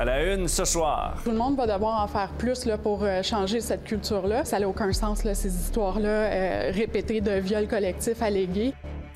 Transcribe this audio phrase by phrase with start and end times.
[0.00, 1.16] À la une ce soir.
[1.22, 4.46] Tout le monde va devoir en faire plus là, pour euh, changer cette culture-là.
[4.46, 8.72] Ça n'a aucun sens, là, ces histoires-là euh, répétées de viols collectifs allégués.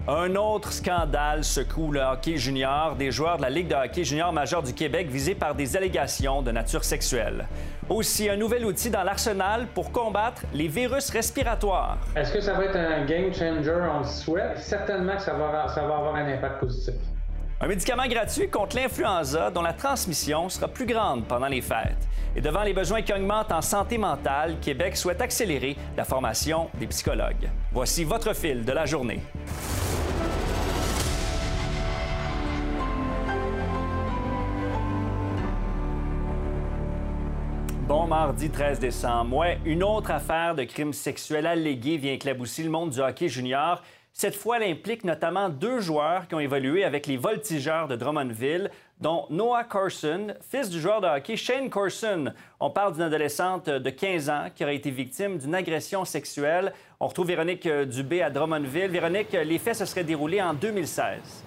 [0.07, 4.31] Un autre scandale secoue le hockey junior, des joueurs de la Ligue de hockey junior
[4.35, 7.47] majeur du Québec visés par des allégations de nature sexuelle.
[7.89, 11.97] Aussi, un nouvel outil dans l'arsenal pour combattre les virus respiratoires.
[12.15, 14.59] Est-ce que ça va être un game changer, on le souhaite?
[14.59, 16.95] Certainement que ça va, ça va avoir un impact positif.
[17.65, 22.07] Un médicament gratuit contre l'influenza dont la transmission sera plus grande pendant les fêtes.
[22.37, 26.87] Et devant les besoins qui augmentent en santé mentale, Québec souhaite accélérer la formation des
[26.89, 27.49] psychologues.
[27.73, 29.23] Voici votre fil de la journée.
[37.89, 39.43] Bon mardi 13 décembre.
[39.65, 43.83] Une autre affaire de crime sexuel allégué vient éclabousser le monde du hockey junior.
[44.17, 48.71] Cette fois, elle implique notamment deux joueurs qui ont évolué avec les voltigeurs de Drummondville,
[49.01, 52.33] dont Noah Carson, fils du joueur de hockey Shane Carson.
[52.61, 56.73] On parle d'une adolescente de 15 ans qui aurait été victime d'une agression sexuelle.
[57.01, 58.87] On retrouve Véronique Dubé à Drummondville.
[58.87, 61.45] Véronique, les faits se seraient déroulés en 2016.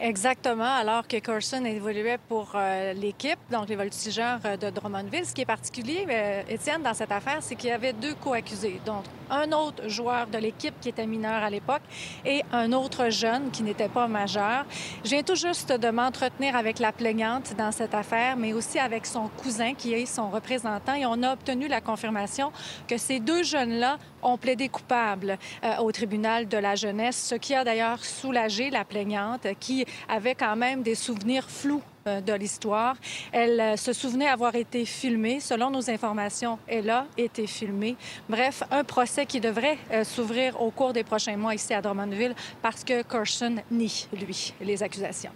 [0.00, 0.64] Exactement.
[0.64, 5.26] Alors que Carson évoluait pour euh, l'équipe, donc les voltigeurs euh, de Drummondville.
[5.26, 8.80] Ce qui est particulier, euh, Étienne, dans cette affaire, c'est qu'il y avait deux co-accusés.
[8.86, 11.82] Donc, un autre joueur de l'équipe qui était mineur à l'époque
[12.24, 14.64] et un autre jeune qui n'était pas majeur.
[15.04, 19.04] Je viens tout juste de m'entretenir avec la plaignante dans cette affaire, mais aussi avec
[19.06, 20.94] son cousin qui est son représentant.
[20.94, 22.52] Et on a obtenu la confirmation
[22.88, 25.38] que ces deux jeunes-là ont plaidé coupables
[25.80, 29.73] au tribunal de la jeunesse, ce qui a d'ailleurs soulagé la plaignante qui
[30.08, 32.96] avait quand même des souvenirs flous euh, de l'histoire.
[33.32, 35.40] Elle euh, se souvenait avoir été filmée.
[35.40, 37.96] Selon nos informations, elle a été filmée.
[38.28, 42.34] Bref, un procès qui devrait euh, s'ouvrir au cours des prochains mois ici à Drummondville
[42.60, 45.32] parce que Carson nie, lui, les accusations.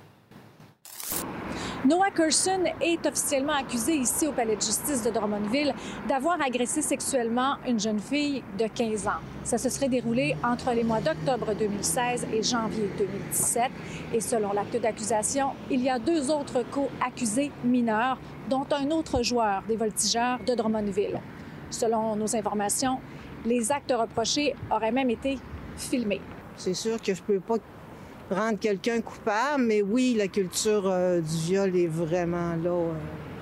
[1.85, 5.73] Noah Curson est officiellement accusé ici au Palais de justice de Drummondville
[6.09, 9.21] d'avoir agressé sexuellement une jeune fille de 15 ans.
[9.45, 13.71] Ça se serait déroulé entre les mois d'octobre 2016 et janvier 2017.
[14.13, 18.19] Et selon l'acte d'accusation, il y a deux autres co-accusés mineurs,
[18.51, 21.21] dont un autre joueur des voltigeurs de Drummondville.
[21.71, 22.99] Selon nos informations,
[23.47, 25.39] les actes reprochés auraient même été
[25.77, 26.23] filmés.
[26.57, 27.59] C'est sûr que je peux pas
[28.31, 32.71] rendre quelqu'un coupable, mais oui, la culture euh, du viol est vraiment là.
[32.71, 32.93] Euh,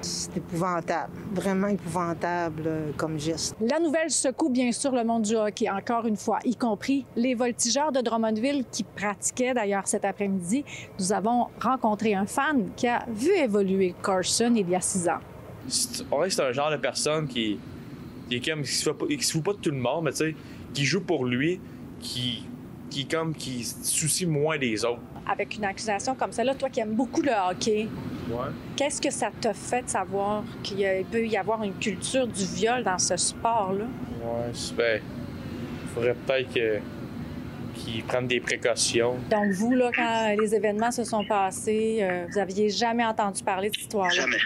[0.01, 3.57] c'est épouvantable, vraiment épouvantable euh, comme geste.
[3.61, 7.35] La nouvelle secoue bien sûr le monde du hockey, encore une fois, y compris les
[7.35, 10.65] voltigeurs de Drummondville qui pratiquaient d'ailleurs cet après-midi.
[10.99, 15.21] Nous avons rencontré un fan qui a vu évoluer Carson il y a six ans.
[16.13, 17.59] On que c'est un genre de personne qui,
[18.29, 20.13] qui est comme qui se, fout pas, se fout pas de tout le monde, mais
[20.13, 20.37] tu sais,
[20.73, 21.61] qui joue pour lui,
[21.99, 22.45] qui
[22.91, 25.01] qui comme qui soucie moins des autres.
[25.29, 27.89] Avec une accusation comme celle-là, toi qui aimes beaucoup le hockey,
[28.77, 32.85] qu'est-ce que ça t'a fait de savoir qu'il peut y avoir une culture du viol
[32.85, 33.85] dans ce sport-là?
[33.85, 35.01] Ouais, ben,
[35.83, 36.81] il faudrait peut-être que
[37.77, 39.17] qui prennent des précautions.
[39.31, 43.69] Donc, vous, là, quand les événements se sont passés, euh, vous aviez jamais entendu parler
[43.69, 44.15] de cette histoire-là?
[44.15, 44.39] Jamais.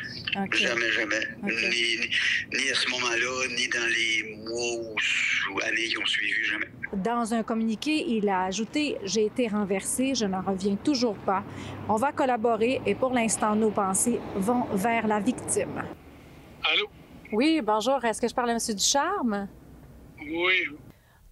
[0.52, 1.20] Jamais, jamais.
[1.42, 4.92] Ni, à ce moment-là, ni dans les mois
[5.52, 6.66] ou, années qui ont suivi, jamais.
[6.92, 11.44] Dans un communiqué, il a ajouté J'ai été renversé, je n'en reviens toujours pas.
[11.88, 15.84] On va collaborer et pour l'instant, nos pensées vont vers la victime.
[16.64, 16.86] Allô?
[17.32, 18.04] Oui, bonjour.
[18.04, 18.58] Est-ce que je parle à M.
[18.74, 19.48] Ducharme?
[20.20, 20.66] Oui,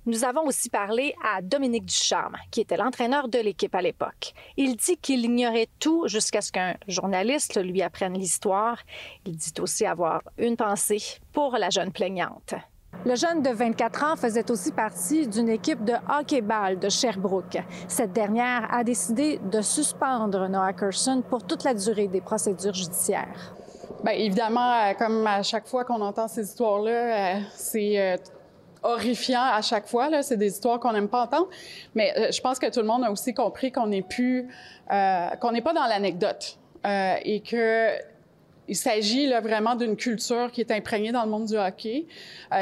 [0.07, 4.33] nous avons aussi parlé à Dominique Ducharme, qui était l'entraîneur de l'équipe à l'époque.
[4.57, 8.79] Il dit qu'il ignorait tout jusqu'à ce qu'un journaliste lui apprenne l'histoire.
[9.27, 12.55] Il dit aussi avoir une pensée pour la jeune plaignante.
[13.05, 17.59] Le jeune de 24 ans faisait aussi partie d'une équipe de hockey-ball de Sherbrooke.
[17.87, 23.55] Cette dernière a décidé de suspendre Noah Carson pour toute la durée des procédures judiciaires.
[24.03, 28.17] Bien, évidemment, euh, comme à chaque fois qu'on entend ces histoires-là, euh, c'est euh,
[28.89, 30.23] horrifiant à chaque fois.
[30.23, 31.49] C'est des histoires qu'on n'aime pas entendre.
[31.95, 34.49] Mais euh, je pense que tout le monde a aussi compris qu'on n'est plus,
[34.91, 37.91] euh, qu'on n'est pas dans l'anecdote euh, et que
[38.71, 42.05] il s'agit là, vraiment d'une culture qui est imprégnée dans le monde du hockey,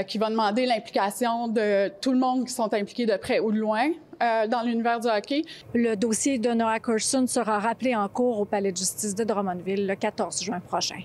[0.06, 3.58] qui va demander l'implication de tout le monde qui sont impliqués de près ou de
[3.58, 3.90] loin
[4.20, 5.42] dans l'univers du hockey.
[5.74, 9.88] Le dossier de Noah Carson sera rappelé en cours au Palais de justice de Drummondville
[9.88, 11.00] le 14 juin prochain.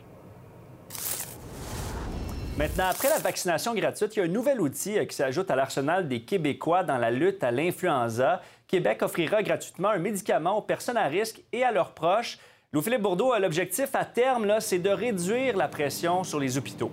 [2.58, 5.56] Maintenant, après la vaccination gratuite, il y a un nouvel outil euh, qui s'ajoute à
[5.56, 8.42] l'arsenal des Québécois dans la lutte à l'influenza.
[8.68, 12.40] Québec offrira gratuitement un médicament aux personnes à risque et à leurs proches.
[12.74, 16.92] Louis-Philippe Bourdeau, l'objectif à terme, c'est de réduire la pression sur les hôpitaux.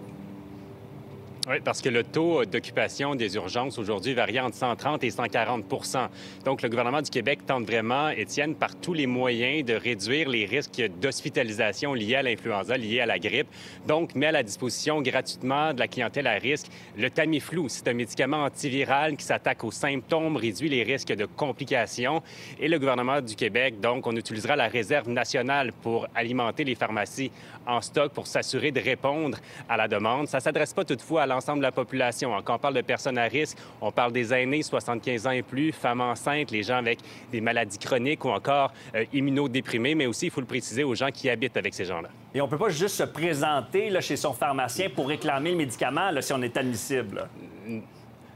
[1.50, 6.08] Oui, parce que le taux d'occupation des urgences aujourd'hui varie entre 130 et 140%
[6.44, 10.44] Donc, le gouvernement du Québec tente vraiment, Étienne, par tous les moyens de réduire les
[10.44, 13.46] risques d'hospitalisation liés à l'influenza, liés à la grippe.
[13.86, 16.66] Donc, met à la disposition gratuitement de la clientèle à risque
[16.98, 17.62] le Tamiflu.
[17.68, 22.22] C'est un médicament antiviral qui s'attaque aux symptômes, réduit les risques de complications.
[22.60, 27.30] Et le gouvernement du Québec, donc, on utilisera la réserve nationale pour alimenter les pharmacies
[27.66, 30.28] en stock pour s'assurer de répondre à la demande.
[30.28, 32.32] Ça ne s'adresse pas toutefois à l'ensemble de la population.
[32.44, 35.70] Quand on parle de personnes à risque, on parle des aînés, 75 ans et plus,
[35.70, 36.98] femmes enceintes, les gens avec
[37.30, 41.10] des maladies chroniques ou encore euh, immunodéprimés, mais aussi, il faut le préciser, aux gens
[41.12, 42.08] qui habitent avec ces gens-là.
[42.34, 45.56] Et on ne peut pas juste se présenter là, chez son pharmacien pour réclamer le
[45.56, 47.28] médicament là, si on est admissible.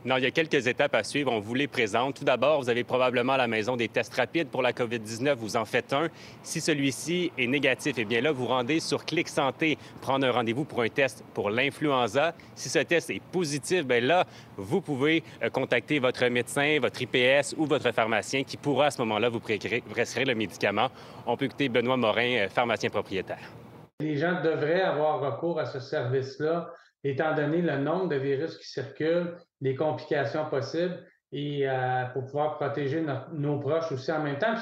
[0.04, 1.30] Non, il y a quelques étapes à suivre.
[1.30, 2.16] On vous les présente.
[2.16, 5.34] Tout d'abord, vous avez probablement à la maison des tests rapides pour la COVID-19.
[5.34, 6.08] Vous en faites un.
[6.42, 10.64] Si celui-ci est négatif, eh bien là, vous rendez sur Clic Santé, prendre un rendez-vous
[10.64, 12.34] pour un test pour l'influenza.
[12.56, 14.24] Si ce test est positif, bien là,
[14.56, 19.00] vous pouvez euh, contacter votre médecin, votre IPS ou votre pharmacien qui pourra à ce
[19.02, 20.88] moment-là vous prescrire le médicament.
[21.26, 23.52] On peut écouter Benoît Morin, euh, pharmacien propriétaire.
[24.00, 26.72] Les gens devraient avoir recours à ce service-là
[27.04, 32.56] étant donné le nombre de virus qui circulent, les complications possibles et euh, pour pouvoir
[32.56, 34.54] protéger nos proches aussi en même temps.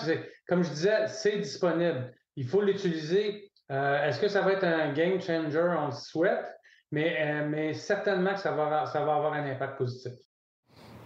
[0.48, 2.12] Comme je disais, c'est disponible.
[2.36, 3.50] Il faut l'utiliser.
[3.70, 5.74] Euh, est-ce que ça va être un game changer?
[5.78, 6.46] On le souhaite,
[6.90, 10.12] mais, euh, certainement que ça va, ça va avoir un impact positif.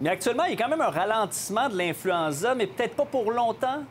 [0.00, 3.30] Mais actuellement, il y a quand même un ralentissement de l'influenza, mais peut-être pas pour
[3.30, 3.84] longtemps?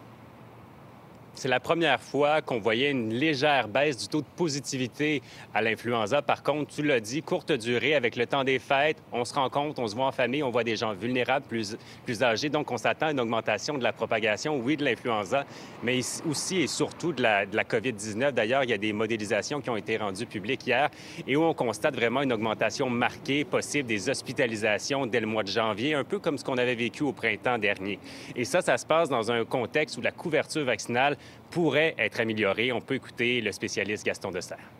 [1.35, 5.21] C'est la première fois qu'on voyait une légère baisse du taux de positivité
[5.53, 6.21] à l'influenza.
[6.21, 9.49] Par contre, tu l'as dit, courte durée, avec le temps des fêtes, on se rend
[9.49, 11.75] compte, on se voit en famille, on voit des gens vulnérables, plus,
[12.05, 12.49] plus âgés.
[12.49, 15.45] Donc, on s'attend à une augmentation de la propagation, oui, de l'influenza,
[15.81, 18.31] mais aussi et surtout de la, de la COVID-19.
[18.31, 20.89] D'ailleurs, il y a des modélisations qui ont été rendues publiques hier
[21.27, 25.49] et où on constate vraiment une augmentation marquée possible des hospitalisations dès le mois de
[25.49, 27.97] janvier, un peu comme ce qu'on avait vécu au printemps dernier.
[28.35, 31.17] Et ça, ça se passe dans un contexte où la couverture vaccinale
[31.53, 32.71] pourrait être amélioré.
[32.71, 34.71] On peut écouter le spécialiste Gaston Dessert.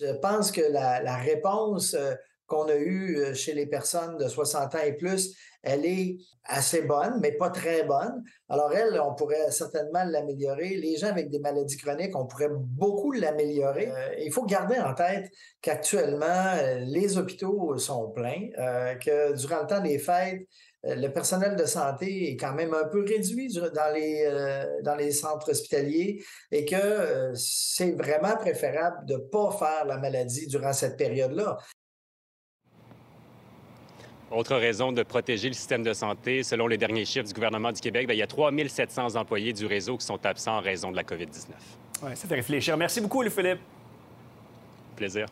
[0.00, 2.14] Je pense que la, réponse euh,
[2.46, 6.82] qu'on a eue euh, chez les personnes de 60 ans et plus, elle est assez
[6.82, 8.22] bonne, mais pas très bonne.
[8.48, 10.76] Alors, elle, on pourrait certainement l'améliorer.
[10.76, 13.90] Les gens avec des maladies chroniques, on pourrait beaucoup l'améliorer.
[13.90, 15.28] Euh, il faut garder en tête
[15.60, 16.54] qu'actuellement,
[16.86, 18.48] les hôpitaux sont pleins,
[19.04, 20.46] que durant le temps des fêtes,
[20.84, 25.10] le personnel de santé est quand même un peu réduit dans les, euh, dans les
[25.10, 26.22] centres hospitaliers
[26.52, 31.58] et que euh, c'est vraiment préférable de ne pas faire la maladie durant cette période-là.
[34.30, 37.80] Autre raison de protéger le système de santé, selon les derniers chiffres du gouvernement du
[37.80, 40.90] Québec, ben, il y a 3 700 employés du réseau qui sont absents en raison
[40.90, 41.48] de la COVID-19.
[42.02, 42.76] Oui, ça fait réfléchir.
[42.76, 43.60] Merci beaucoup, Louis-Philippe.
[44.96, 45.26] Plaisir.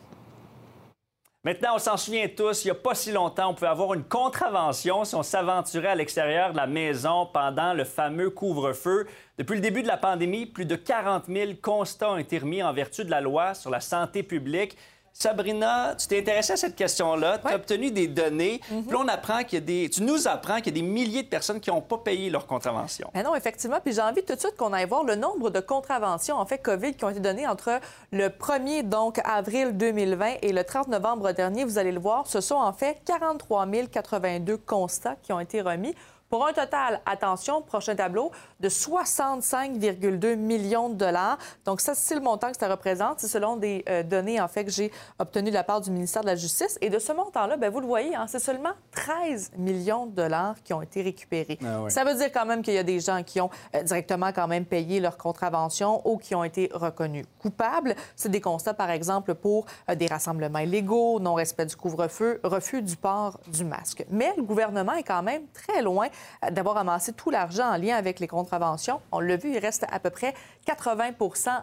[1.47, 4.03] Maintenant, on s'en souvient tous, il n'y a pas si longtemps, on pouvait avoir une
[4.03, 9.07] contravention si on s'aventurait à l'extérieur de la maison pendant le fameux couvre-feu.
[9.37, 12.73] Depuis le début de la pandémie, plus de 40 000 constats ont été remis en
[12.73, 14.75] vertu de la loi sur la santé publique.
[15.19, 17.39] Sabrina, tu t'es intéressée à cette question-là.
[17.39, 18.61] Tu as obtenu des données.
[18.69, 18.85] Mhm.
[18.85, 19.89] Puis on apprend qu'il y a des.
[19.89, 22.45] Tu nous apprends qu'il y a des milliers de personnes qui n'ont pas payé leur
[22.45, 23.09] contravention.
[23.15, 23.79] Mais non, effectivement.
[23.83, 26.59] Puis j'ai envie tout de suite qu'on aille voir le nombre de contraventions, en fait,
[26.59, 27.79] COVID, qui ont été données entre
[28.11, 31.63] le 1er, donc, avril 2020 et le 30 novembre dernier.
[31.63, 35.95] Vous allez le voir, ce sont en fait 43 082 constats qui ont été remis
[36.29, 41.37] pour un total, attention, prochain tableau, de 65,2 millions de dollars.
[41.65, 43.19] Donc ça, c'est le montant que ça représente.
[43.19, 46.21] C'est selon des euh, données, en fait, que j'ai obtenues de la part du ministère
[46.23, 46.77] de la Justice.
[46.81, 50.55] Et de ce montant-là, bien, vous le voyez, hein, c'est seulement 13 millions de dollars
[50.63, 51.59] qui ont été récupérés.
[51.63, 54.31] Ah ça veut dire quand même qu'il y a des gens qui ont euh, directement
[54.33, 57.95] quand même payé leur contravention ou qui ont été reconnus coupables.
[58.15, 62.97] C'est des constats, par exemple, pour euh, des rassemblements illégaux, non-respect du couvre-feu, refus du
[62.97, 64.05] port du masque.
[64.09, 66.07] Mais le gouvernement est quand même très loin
[66.51, 69.01] d'avoir amassé tout l'argent en lien avec les contraventions.
[69.11, 70.33] On l'a vu, il reste à peu près
[70.65, 71.11] 80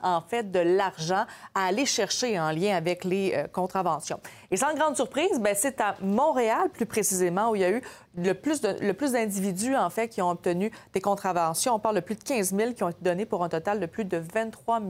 [0.02, 4.20] en fait de l'argent à aller chercher en lien avec les euh, contraventions.
[4.50, 7.82] Et sans grande surprise, ben, c'est à Montréal, plus précisément, où il y a eu
[8.16, 11.75] le plus, d'individus, en fait, qui ont obtenu des contraventions.
[11.75, 13.87] On parle de plus de 15 000 qui ont été donnés pour un total de
[13.87, 14.80] plus de 23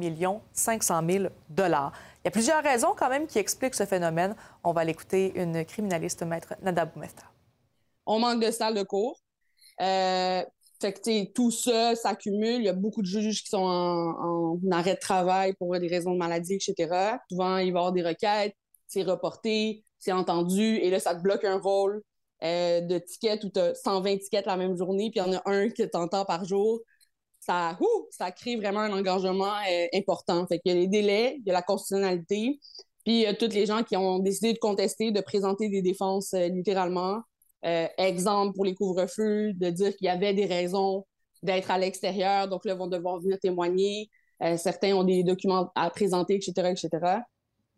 [0.52, 1.92] 500 000 dollars.
[2.18, 4.34] Il y a plusieurs raisons quand même qui expliquent ce phénomène.
[4.62, 7.24] On va l'écouter une criminaliste, maître Nada Boumefta.
[8.06, 9.23] On manque de salles de cours.
[9.80, 10.42] Euh,
[11.34, 12.56] tout ça s'accumule.
[12.60, 16.12] Il y a beaucoup de juges qui sont en, arrêt de travail pour des raisons
[16.12, 17.18] de maladie, etc.
[17.30, 18.54] Souvent, il va y avoir des requêtes,
[18.86, 22.02] c'est reporté, c'est entendu, et là, ça te bloque un rôle
[22.42, 25.38] euh, de ticket où tu as 120 tickets la même journée, puis il y en
[25.38, 26.80] a un que tu entends par jour.
[27.40, 30.46] Ça, ouh, ça crée vraiment un engagement euh, important.
[30.46, 32.58] Fait y a les délais, il y a la constitutionnalité,
[33.04, 37.22] Puis toutes les gens qui ont décidé de contester, de présenter des défenses littéralement.
[37.64, 41.06] Exemple pour les couvre-feux, de dire qu'il y avait des raisons
[41.42, 44.10] d'être à l'extérieur, donc là, vont devoir venir témoigner.
[44.56, 46.88] certains ont des documents à présenter, etc., etc.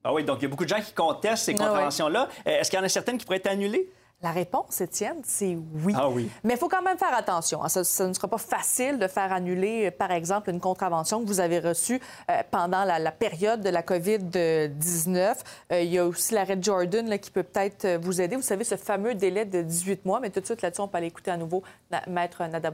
[0.05, 2.28] Ah oui, donc il y a beaucoup de gens qui contestent ces ah contraventions-là.
[2.45, 3.90] Est-ce qu'il y en a certaines qui pourraient être annulées?
[4.23, 5.92] La réponse, Étienne, c'est oui.
[5.94, 6.30] Ah oui.
[6.42, 7.62] Mais il faut quand même faire attention.
[7.62, 7.68] Hein.
[7.68, 11.58] Ça, ne sera pas facile de faire annuler, par exemple, une contravention que vous avez
[11.58, 15.37] reçue euh, pendant la, période de la COVID-19.
[15.70, 18.37] Euh, il y a aussi l'arrêt Jordan là, qui peut peut-être euh, vous aider.
[18.37, 20.18] Vous savez, ce fameux délai de 18 mois.
[20.18, 21.62] Mais tout de suite, là-dessus, on peut aller écouter à nouveau
[22.08, 22.73] Maître Nada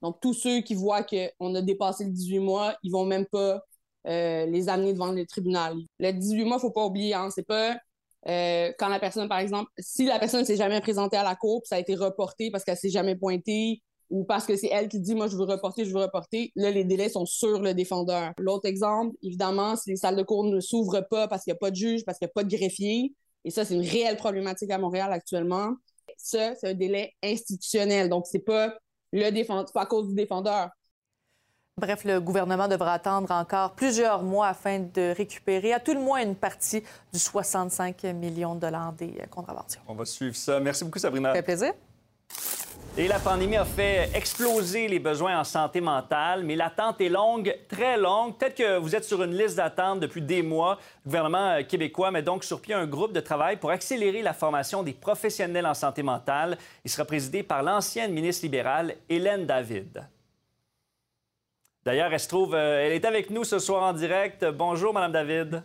[0.00, 3.60] Donc, tous ceux qui voient qu'on a dépassé le 18 mois, ils vont même pas
[4.06, 5.76] les amener devant le tribunal.
[5.98, 7.76] Le 18 mois, il ne faut pas oublier, hein, c'est pas
[8.28, 11.34] euh, quand la personne, par exemple, si la personne ne s'est jamais présentée à la
[11.34, 14.88] cour, ça a été reporté parce qu'elle s'est jamais pointée ou parce que c'est elle
[14.88, 17.74] qui dit moi je veux reporter, je veux reporter, là les délais sont sur le
[17.74, 18.32] défendeur.
[18.38, 21.58] L'autre exemple, évidemment, si les salles de cour ne s'ouvrent pas parce qu'il n'y a
[21.58, 24.16] pas de juge, parce qu'il n'y a pas de greffier, et ça c'est une réelle
[24.16, 25.74] problématique à Montréal actuellement.
[26.16, 28.74] Ça c'est un délai institutionnel, donc c'est pas
[29.12, 30.70] le défendeur, pas à cause du défendeur,
[31.78, 36.20] Bref, le gouvernement devra attendre encore plusieurs mois afin de récupérer à tout le moins
[36.20, 36.82] une partie
[37.12, 39.80] du 65 millions de dollars des contraventions.
[39.86, 40.58] On va suivre ça.
[40.58, 41.28] Merci beaucoup, Sabrina.
[41.28, 41.72] Ça fait plaisir.
[42.96, 47.56] Et la pandémie a fait exploser les besoins en santé mentale, mais l'attente est longue,
[47.68, 48.36] très longue.
[48.36, 50.78] Peut-être que vous êtes sur une liste d'attente depuis des mois.
[51.04, 54.32] Le gouvernement euh, québécois met donc sur pied un groupe de travail pour accélérer la
[54.32, 56.58] formation des professionnels en santé mentale.
[56.84, 60.08] Il sera présidé par l'ancienne ministre libérale, Hélène David.
[61.88, 64.44] D'ailleurs, elle se trouve, euh, elle est avec nous ce soir en direct.
[64.44, 65.62] Bonjour, Madame David.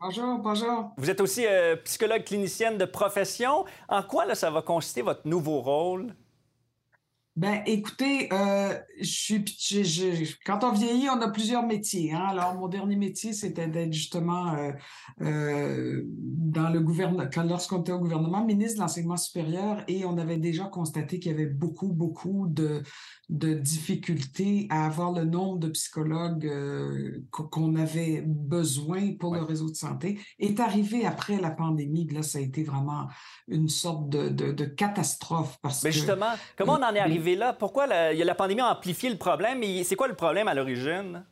[0.00, 0.90] Bonjour, bonjour.
[0.96, 3.64] Vous êtes aussi euh, psychologue clinicienne de profession.
[3.88, 6.12] En quoi là, ça va consister votre nouveau rôle?
[7.36, 12.12] Ben, écoutez, euh, je quand on vieillit, on a plusieurs métiers.
[12.12, 12.26] Hein.
[12.28, 14.70] Alors, mon dernier métier, c'était d'être justement euh,
[15.20, 20.36] euh, dans le gouvernement, lorsqu'on était au gouvernement, ministre de l'enseignement supérieur, et on avait
[20.36, 22.84] déjà constaté qu'il y avait beaucoup, beaucoup de,
[23.28, 26.50] de difficultés à avoir le nombre de psychologues
[27.30, 30.20] qu'on avait besoin pour le réseau de santé.
[30.38, 33.08] Est arrivé après la pandémie, là, ça a été vraiment
[33.48, 37.52] une sorte de, de, catastrophe parce Mais justement, comment on en est arrivé là?
[37.52, 39.62] Pourquoi la, la pandémie a amplifié le problème?
[39.62, 41.24] Et c'est quoi le problème à l'origine?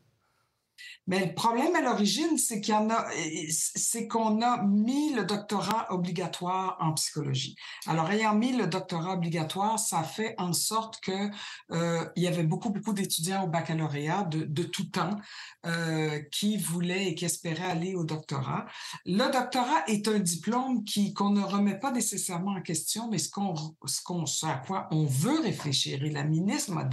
[1.09, 7.57] Mais le problème à l'origine, c'est qu'on a mis le doctorat obligatoire en psychologie.
[7.89, 11.31] Alors, ayant mis le doctorat obligatoire, ça fait en sorte que
[11.73, 15.17] euh, il y avait beaucoup, beaucoup d'étudiants au baccalauréat de, tout temps
[15.67, 18.67] euh, qui voulaient et qui espéraient aller au doctorat.
[19.05, 23.29] Le doctorat est un diplôme qui qu'on ne remet pas nécessairement en question, mais ce
[23.29, 23.55] qu'on,
[23.87, 26.89] ce qu'on, à quoi on veut réfléchir et la ministre m'a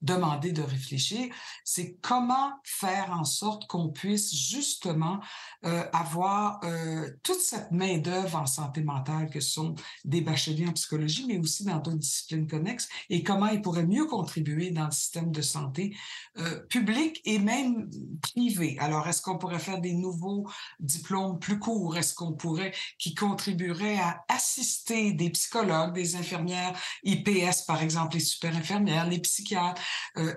[0.00, 1.32] demandé de réfléchir,
[1.64, 5.20] c'est comment faire en sorte qu'on puisse justement
[5.64, 11.24] euh, avoir euh, toute cette main-d'œuvre en santé mentale que sont des bacheliers en psychologie,
[11.26, 15.30] mais aussi dans d'autres disciplines connexes, et comment ils pourraient mieux contribuer dans le système
[15.30, 15.96] de santé
[16.38, 18.76] euh, public et même privé.
[18.80, 20.48] Alors, est-ce qu'on pourrait faire des nouveaux
[20.80, 21.96] diplômes plus courts?
[21.96, 26.72] Est-ce qu'on pourrait, qui contribueraient à assister des psychologues, des infirmières
[27.04, 29.80] IPS, par exemple, les super infirmières, les psychiatres,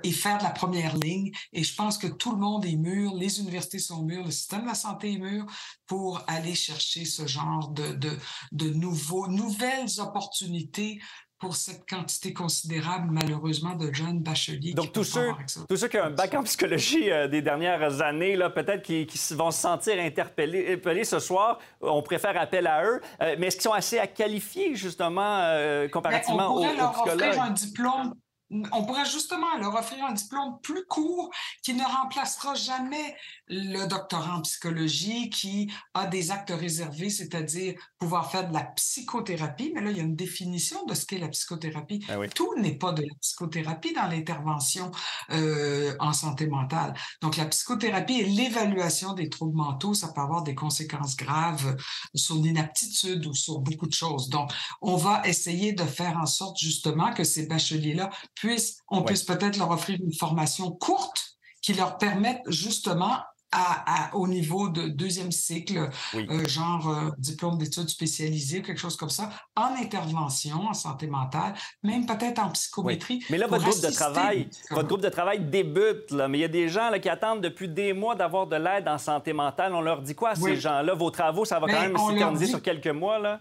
[0.03, 1.31] et faire de la première ligne?
[1.53, 4.63] Et je pense que tout le monde est mieux les universités sont mûres, le système
[4.63, 5.45] de la santé est mûr
[5.85, 8.17] pour aller chercher ce genre de, de,
[8.51, 10.99] de nouveaux, nouvelles opportunités
[11.37, 14.73] pour cette quantité considérable, malheureusement, de jeunes bacheliers.
[14.73, 15.31] Donc, tous ceux,
[15.67, 19.51] tous ceux qui ont un bac en psychologie euh, des dernières années, peut-être qui, vont
[19.51, 23.01] se sentir interpellés, ce soir, on préfère appel à eux.
[23.21, 27.37] Euh, mais est-ce qu'ils sont assez à qualifier, justement, euh, comparativement aux, aux psychologues?
[27.37, 28.13] un diplôme
[28.51, 31.31] on pourrait justement leur offrir un diplôme plus court
[31.63, 33.15] qui ne remplacera jamais
[33.47, 39.71] le doctorat en psychologie qui a des actes réservés, c'est-à-dire pouvoir faire de la psychothérapie.
[39.73, 42.05] Mais là, il y a une définition de ce qu'est la psychothérapie.
[42.07, 44.91] Ah Tout n'est pas de la psychothérapie dans l'intervention
[45.31, 46.93] euh, en santé mentale.
[47.21, 51.75] Donc, la psychothérapie et l'évaluation des troubles mentaux, ça peut avoir des conséquences graves
[52.13, 54.29] sur l'inaptitude ou sur beaucoup de choses.
[54.29, 59.23] Donc, on va essayer de faire en sorte justement que ces bacheliers-là puissent, on puisse
[59.23, 63.17] peut-être leur offrir une formation courte qui leur permette justement
[64.13, 69.29] au niveau de deuxième cycle, euh, genre euh, diplôme d'études spécialisées, quelque chose comme ça,
[69.55, 73.23] en intervention, en santé mentale, même peut-être en psychométrie.
[73.29, 76.45] Mais là, votre groupe de travail, votre groupe de travail débute, là, mais il y
[76.45, 79.73] a des gens là, qui attendent depuis des mois d'avoir de l'aide en santé mentale.
[79.73, 80.93] On leur dit quoi à ces gens-là?
[80.93, 83.39] Vos travaux, ça va quand même s'éterniser sur quelques mois, là?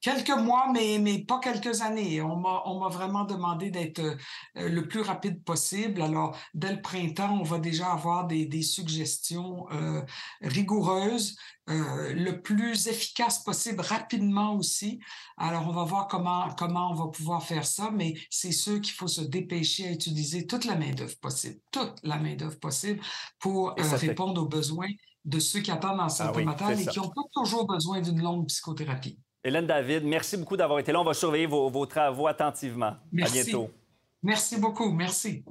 [0.00, 2.22] Quelques mois, mais, mais pas quelques années.
[2.22, 4.16] On m'a vraiment demandé d'être euh,
[4.56, 6.00] le plus rapide possible.
[6.00, 10.00] Alors, dès le printemps, on va déjà avoir des, des suggestions euh,
[10.40, 11.36] rigoureuses,
[11.68, 15.00] euh, le plus efficace possible, rapidement aussi.
[15.36, 18.94] Alors, on va voir comment, comment on va pouvoir faire ça, mais c'est sûr qu'il
[18.94, 23.00] faut se dépêcher à utiliser toute la main-d'œuvre possible, toute la main-d'œuvre possible
[23.38, 24.88] pour répondre aux besoins
[25.26, 28.46] de ceux qui attendent en santé ah et qui n'ont pas toujours besoin d'une longue
[28.46, 29.18] psychothérapie.
[29.42, 31.00] Hélène David, merci beaucoup d'avoir été là.
[31.00, 32.96] On va surveiller vos, travaux attentivement.
[33.10, 33.40] Merci.
[33.40, 33.70] À bientôt.
[34.22, 34.92] Merci beaucoup.
[34.92, 35.44] Merci.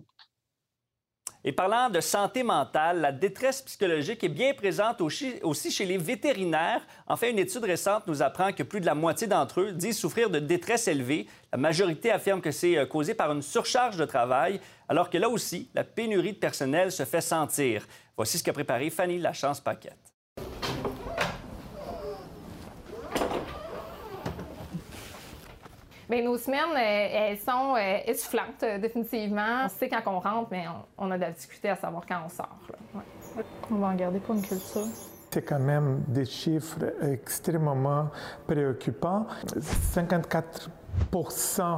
[1.43, 6.85] Et parlant de santé mentale, la détresse psychologique est bien présente aussi chez les vétérinaires.
[7.07, 9.97] En fait, une étude récente nous apprend que plus de la moitié d'entre eux disent
[9.97, 11.27] souffrir de détresse élevée.
[11.53, 15.29] La majorité affirme que c'est euh, causé par une surcharge de travail, alors que là
[15.29, 17.87] aussi, la pénurie de personnel se fait sentir.
[18.17, 20.08] Voici ce qu'a préparé Fanny Lachance-Paquette.
[26.09, 29.65] Bien, nos semaines, euh, elles sont euh, essoufflantes, euh, définitivement.
[29.65, 30.65] On sait quand on rentre, mais
[30.97, 32.57] on, a de la difficulté à savoir quand on sort.
[33.69, 34.87] On va en garder pour une culture.
[35.29, 38.09] C'est quand même des chiffres extrêmement
[38.47, 39.27] préoccupants.
[39.59, 40.71] 54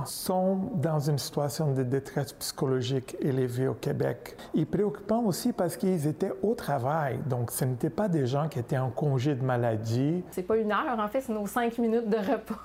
[0.05, 4.35] sont dans une situation de détresse psychologique élevée au Québec.
[4.53, 8.59] Et préoccupant aussi parce qu'ils étaient au travail, donc ce n'étaient pas des gens qui
[8.59, 10.23] étaient en congé de maladie.
[10.31, 12.61] C'est pas une heure, en fait, c'est nos cinq minutes de repas.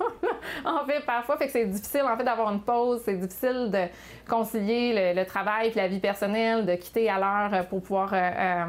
[0.64, 3.86] en fait, parfois, fait que c'est difficile en fait d'avoir une pause, c'est difficile de
[4.28, 8.64] concilier le, travail et la vie personnelle, de quitter à l'heure pour pouvoir euh, euh,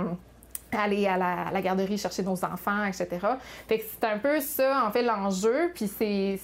[0.71, 3.07] aller à la, garderie chercher nos enfants, etc.
[3.67, 5.71] Fait que c'est un peu ça, en fait, l'enjeu.
[5.73, 6.39] Puis c'est,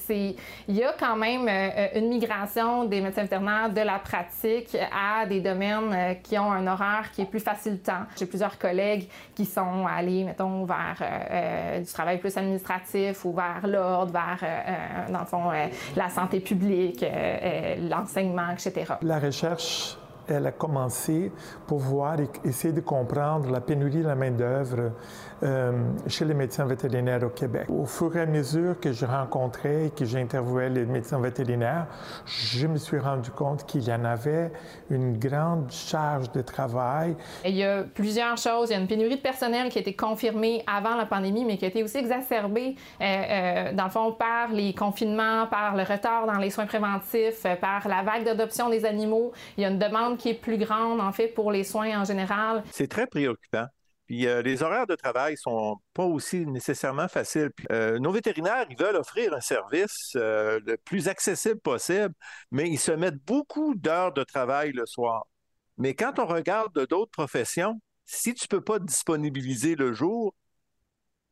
[0.67, 5.25] il y a quand même euh, une migration des médecins vétérinaires de la pratique à
[5.25, 8.03] des domaines euh, qui ont un horaire qui est plus facilitant.
[8.17, 13.65] J'ai plusieurs collègues qui sont allés, mettons, vers euh, du travail plus administratif ou vers
[13.67, 15.51] l'ordre, vers, dans le fond,
[15.95, 17.05] la santé publique,
[17.89, 18.93] l'enseignement, etc.
[19.01, 21.31] La recherche elle a commencé
[21.67, 24.91] pour voir et essayer de comprendre la pénurie de la main-d'œuvre
[25.43, 25.71] euh,
[26.07, 27.67] chez les médecins vétérinaires au Québec.
[27.69, 31.87] Au fur et à mesure que je rencontrais et que j'interviewais les médecins vétérinaires,
[32.25, 34.51] je me suis rendu compte qu'il y en avait
[34.89, 37.15] une grande charge de travail.
[37.43, 38.69] Il y a plusieurs choses.
[38.69, 41.57] Il y a une pénurie de personnel qui a été confirmée avant la pandémie, mais
[41.57, 45.83] qui a été aussi exacerbée, euh, euh, dans le fond, par les confinements, par le
[45.83, 49.33] retard dans les soins préventifs, par la vague d'adoption des animaux.
[49.57, 52.05] Il y a une demande qui est plus grande, en fait, pour les soins en
[52.05, 52.63] général.
[52.71, 53.65] C'est très préoccupant.
[54.05, 57.51] Puis euh, les horaires de travail sont pas aussi nécessairement faciles.
[57.71, 62.13] Euh, nos vétérinaires, ils veulent offrir un service euh, le plus accessible possible,
[62.51, 65.25] mais ils se mettent beaucoup d'heures de travail le soir.
[65.77, 70.33] Mais quand on regarde d'autres professions, si tu peux pas te disponibiliser le jour,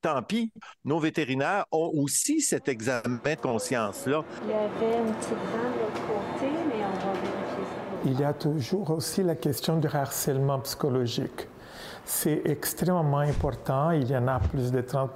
[0.01, 0.51] tant pis.
[0.83, 4.23] Nos vétérinaires ont aussi cet examen de conscience-là.
[4.43, 7.90] Il y avait une petite dent de l'autre côté, mais on va vérifier ça.
[8.05, 11.47] Il y a toujours aussi la question du harcèlement psychologique
[12.05, 13.91] c'est extrêmement important.
[13.91, 15.11] Il y en a plus de 30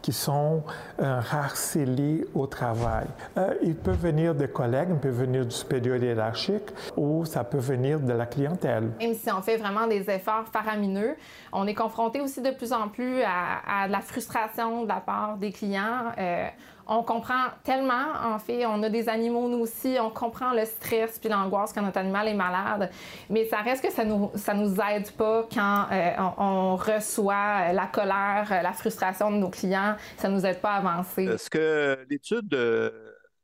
[0.00, 0.62] qui sont
[1.00, 3.06] euh, harcelés au travail.
[3.36, 7.58] Euh, il peut venir des collègues, il peut venir du supérieur hiérarchique ou ça peut
[7.58, 8.90] venir de la clientèle.
[8.98, 11.16] Même si on fait vraiment des efforts faramineux,
[11.52, 15.52] on est confronté aussi de plus en plus à, la frustration de la part des
[15.52, 16.12] clients.
[16.18, 16.48] Euh,
[16.90, 21.20] on comprend tellement, en fait, on a des animaux nous aussi, on comprend le stress
[21.20, 22.90] puis l'angoisse quand notre animal est malade,
[23.30, 28.48] mais ça reste que ça nous nous aide pas quand euh, on, reçoit la colère,
[28.62, 31.38] la frustration de nos clients, ça nous aide pas à avancer.
[31.38, 32.92] Ce que l'étude de,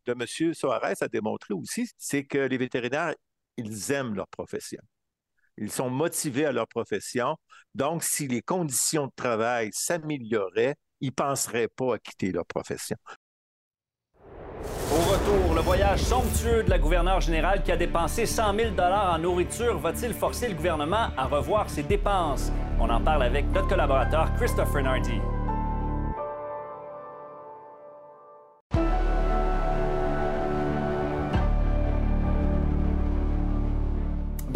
[0.07, 0.53] de M.
[0.53, 3.15] Soares a démontré aussi, c'est que les vétérinaires,
[3.57, 4.81] ils aiment leur profession.
[5.57, 7.37] Ils sont motivés à leur profession.
[7.75, 12.97] Donc, si les conditions de travail s'amélioraient, ils ne penseraient pas à quitter leur profession.
[14.91, 19.19] Au retour, le voyage somptueux de la gouverneure générale qui a dépensé 100 000 en
[19.19, 22.53] nourriture va-t-il forcer le gouvernement à revoir ses dépenses?
[22.81, 25.21] On en parle avec notre collaborateur Christopher Nardi.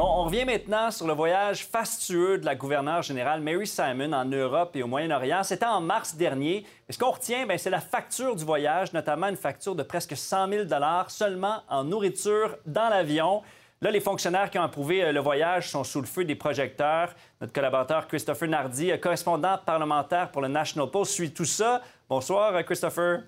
[0.00, 4.24] Bon, on revient maintenant sur le voyage fastueux de la gouverneure générale Mary Simon en
[4.24, 5.42] Europe et au Moyen-Orient.
[5.42, 6.64] C'était en mars dernier.
[6.88, 10.16] Et ce qu'on retient, ben, c'est la facture du voyage, notamment une facture de presque
[10.16, 10.64] 100 000
[11.08, 13.42] seulement en nourriture dans l'avion.
[13.82, 17.14] Là, les fonctionnaires qui ont approuvé euh, le voyage sont sous le feu des projecteurs.
[17.42, 21.82] Notre collaborateur Christopher Nardi, euh, correspondant parlementaire pour le National Post, suit tout ça.
[22.08, 23.24] Bonsoir, euh, Christopher.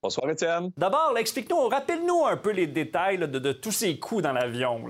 [0.00, 0.70] Bonsoir, Étienne.
[0.76, 4.88] D'abord, explique-nous, rappelle-nous un peu les détails de, de tous ces coups dans l'avion.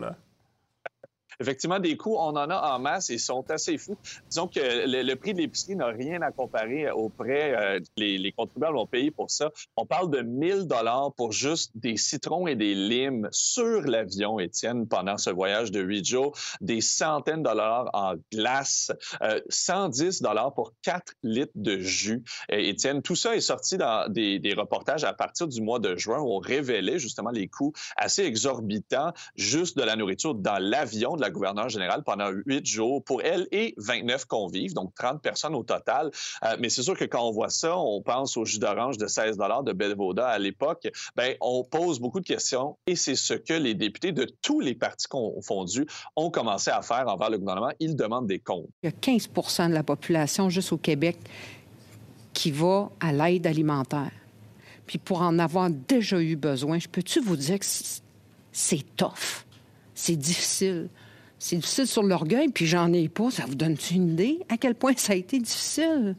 [1.40, 3.96] Effectivement, des coûts, on en a en masse et sont assez fous.
[4.28, 8.32] Disons que le, prix de l'épicerie n'a rien à comparer aux prêts euh, les, les,
[8.32, 9.50] contribuables ont payé pour ça.
[9.76, 14.86] On parle de 1000 dollars pour juste des citrons et des limes sur l'avion, Étienne,
[14.86, 18.92] pendant ce voyage de huit jours, des centaines de dollars en glace,
[19.48, 22.22] 110 dollars pour 4 litres de jus.
[22.48, 26.20] Étienne, tout ça est sorti dans des, des reportages à partir du mois de juin
[26.20, 31.20] où on révélait justement les coûts assez exorbitants juste de la nourriture dans l'avion de
[31.20, 35.62] la gouverneure générale pendant huit jours pour elle et 29 convives, donc 30 personnes au
[35.62, 36.10] total.
[36.44, 39.06] Euh, mais c'est sûr que quand on voit ça, on pense au jus d'orange de
[39.06, 40.88] 16 de Belvoda à l'époque.
[41.16, 44.74] Ben, on pose beaucoup de questions et c'est ce que les députés de tous les
[44.74, 47.72] partis confondus ont commencé à faire envers le gouvernement.
[47.80, 48.68] Ils demandent des comptes.
[48.82, 49.28] Il y a 15
[49.68, 51.16] de la population juste au Québec
[52.32, 54.10] qui va à l'aide alimentaire.
[54.86, 57.66] Puis pour en avoir déjà eu besoin, je peux-tu vous dire que
[58.52, 59.44] c'est tough,
[59.94, 60.88] c'est difficile.
[61.42, 63.30] C'est difficile sur l'orgueil, puis j'en ai pas.
[63.30, 66.14] Ça vous donne une idée à quel point ça a été difficile?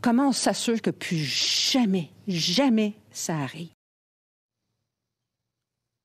[0.00, 3.68] Comment on s'assure que plus jamais, jamais ça arrive?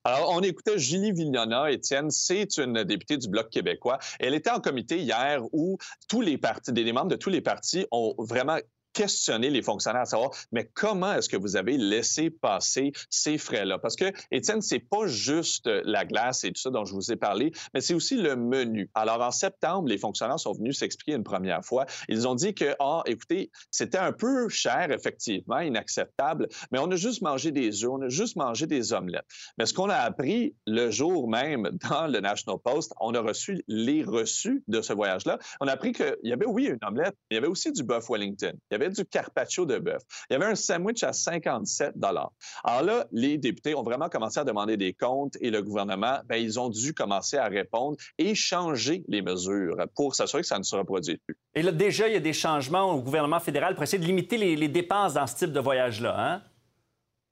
[0.04, 3.98] Alors, on écoutait Julie Vignona, Étienne, c'est une députée du Bloc québécois.
[4.20, 7.86] Elle était en comité hier où tous les partis, des membres de tous les partis
[7.90, 8.58] ont vraiment
[8.94, 13.78] questionner les fonctionnaires à savoir, mais comment est-ce que vous avez laissé passer ces frais-là?
[13.78, 17.16] Parce que, Étienne, c'est pas juste la glace et tout ça dont je vous ai
[17.16, 18.88] parlé, mais c'est aussi le menu.
[18.94, 21.86] Alors, en septembre, les fonctionnaires sont venus s'expliquer une première fois.
[22.08, 26.96] Ils ont dit que, ah, écoutez, c'était un peu cher, effectivement, inacceptable, mais on a
[26.96, 29.26] juste mangé des œufs, on a juste mangé des omelettes.
[29.58, 33.62] Mais ce qu'on a appris le jour même dans le National Post, on a reçu
[33.66, 35.38] les reçus de ce voyage-là.
[35.60, 37.82] On a appris qu'il y avait, oui, une omelette, mais il y avait aussi du
[37.82, 38.52] bœuf Wellington.
[38.70, 40.02] Il y avait du carpaccio de bœuf.
[40.30, 44.44] Il y avait un sandwich à 57 Alors là, les députés ont vraiment commencé à
[44.44, 49.04] demander des comptes et le gouvernement, bien, ils ont dû commencer à répondre et changer
[49.08, 51.36] les mesures pour s'assurer que ça ne se reproduise plus.
[51.54, 54.36] Et là, déjà, il y a des changements au gouvernement fédéral pour essayer de limiter
[54.36, 56.14] les, dépenses dans ce type de voyage-là.
[56.18, 56.42] Hein?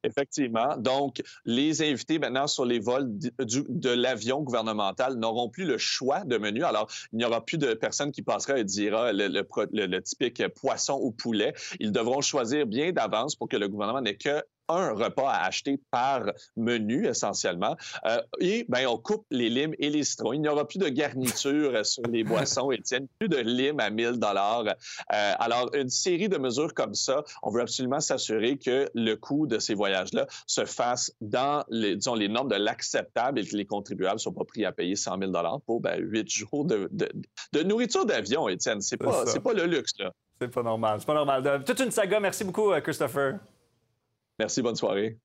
[0.04, 0.76] Effectivement.
[0.76, 6.38] Donc, les invités maintenant sur les vols de l'avion gouvernemental n'auront plus le choix de
[6.38, 6.64] menu.
[6.64, 10.98] Alors, il n'y aura plus de personnes qui passera et dira le, le typique poisson
[11.00, 11.54] ou poulet.
[11.78, 14.42] Ils devront choisir bien d'avance pour que le gouvernement n'ait que
[14.76, 16.22] un repas à acheter par
[16.56, 17.76] menu essentiellement.
[18.06, 20.32] Euh, et ben, on coupe les limes et les citrons.
[20.32, 24.12] Il n'y aura plus de garniture sur les boissons, Étienne, plus de limes à 1000
[24.18, 24.64] dollars.
[24.66, 24.74] Euh,
[25.38, 29.58] alors, une série de mesures comme ça, on veut absolument s'assurer que le coût de
[29.58, 34.16] ces voyages-là se fasse dans les, disons, les normes de l'acceptable et que les contribuables
[34.16, 37.62] ne soient pas pris à payer 100 000 dollars pour ben, 8 jours de, de,
[37.62, 38.80] nourriture d'avion, Étienne.
[38.80, 40.12] C'est pas, pas le luxe, là.
[40.40, 40.96] C'est pas normal.
[40.98, 41.62] C'est pas normal.
[41.64, 42.18] Toute une saga.
[42.18, 43.38] Merci beaucoup, euh, Christopher.
[44.42, 45.18] Merci, bonne soirée.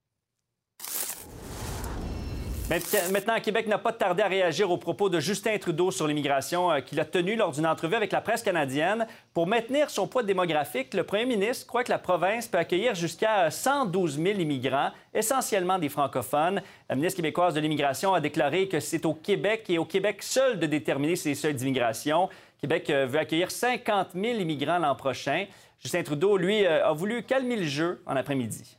[2.69, 6.81] Maintenant, Québec n'a pas tardé à réagir aux propos de Justin Trudeau sur l'immigration euh,
[6.81, 9.07] qu'il a tenu lors d'une entrevue avec la presse canadienne.
[9.33, 13.49] Pour maintenir son poids démographique, le premier ministre croit que la province peut accueillir jusqu'à
[13.49, 16.61] 112 000 immigrants, essentiellement des francophones.
[16.87, 20.59] La ministre québécoise de l'immigration a déclaré que c'est au Québec et au Québec seul
[20.59, 22.29] de déterminer ses seuils d'immigration.
[22.61, 25.47] Québec euh, veut accueillir 50 000 immigrants l'an prochain.
[25.79, 28.77] Justin Trudeau, lui, euh, a voulu calmer le jeu en après-midi.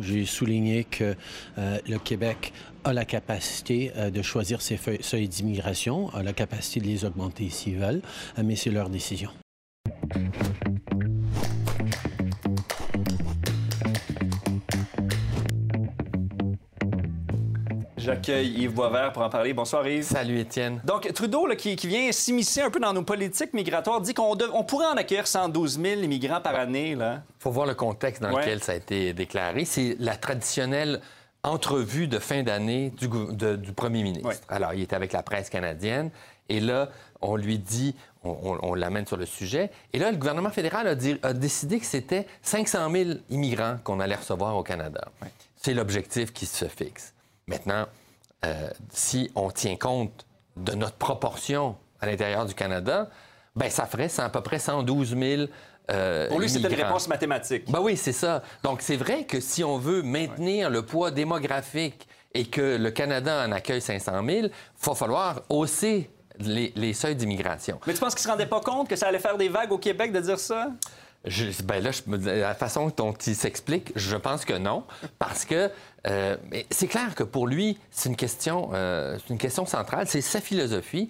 [0.00, 1.14] J'ai souligné que
[1.58, 2.52] euh, le Québec
[2.84, 7.48] a la capacité euh, de choisir ses seuils d'immigration, a la capacité de les augmenter
[7.50, 8.02] s'ils veulent,
[8.38, 9.30] euh, mais c'est leur décision.
[18.06, 19.52] J'accueille Yves Boisvert pour en parler.
[19.52, 20.04] Bonsoir Yves.
[20.04, 20.80] Salut Étienne.
[20.84, 24.96] Donc Trudeau, qui, vient s'immiscer un peu dans nos politiques migratoires, dit qu'on pourrait en
[24.96, 26.90] accueillir 112 000 immigrants par année.
[26.90, 29.64] Il faut voir le contexte dans lequel ça a été déclaré.
[29.64, 31.00] C'est la traditionnelle
[31.42, 33.08] entrevue de fin d'année du,
[33.72, 34.40] premier ministre.
[34.48, 36.10] Alors, il était avec la presse canadienne
[36.48, 36.90] et là,
[37.20, 39.72] on lui dit, on, l'amène sur le sujet.
[39.92, 44.14] Et là, le gouvernement fédéral a, a décidé que c'était 500 000 immigrants qu'on allait
[44.14, 45.08] recevoir au Canada.
[45.56, 47.15] C'est l'objectif qui se fixe.
[47.48, 47.86] Maintenant,
[48.44, 53.08] euh, si on tient compte de notre proportion à l'intérieur du Canada,
[53.54, 55.42] ben ça ferait à peu près 112 000
[55.92, 57.70] euh, Pour lui, c'était une réponse mathématique.
[57.70, 58.42] Ben oui, c'est ça.
[58.64, 63.46] Donc, c'est vrai que si on veut maintenir le poids démographique et que le Canada
[63.46, 64.50] en accueille 500 000, il
[64.84, 67.78] va falloir hausser les, les seuils d'immigration.
[67.86, 69.70] Mais tu penses qu'il ne se rendait pas compte que ça allait faire des vagues
[69.70, 70.72] au Québec de dire ça?
[71.64, 74.84] Ben là, la façon dont il s'explique, je pense que non,
[75.18, 75.70] parce que
[76.06, 76.36] euh,
[76.70, 80.06] c'est clair que pour lui, c'est une question, euh, une question centrale.
[80.06, 81.08] C'est sa philosophie.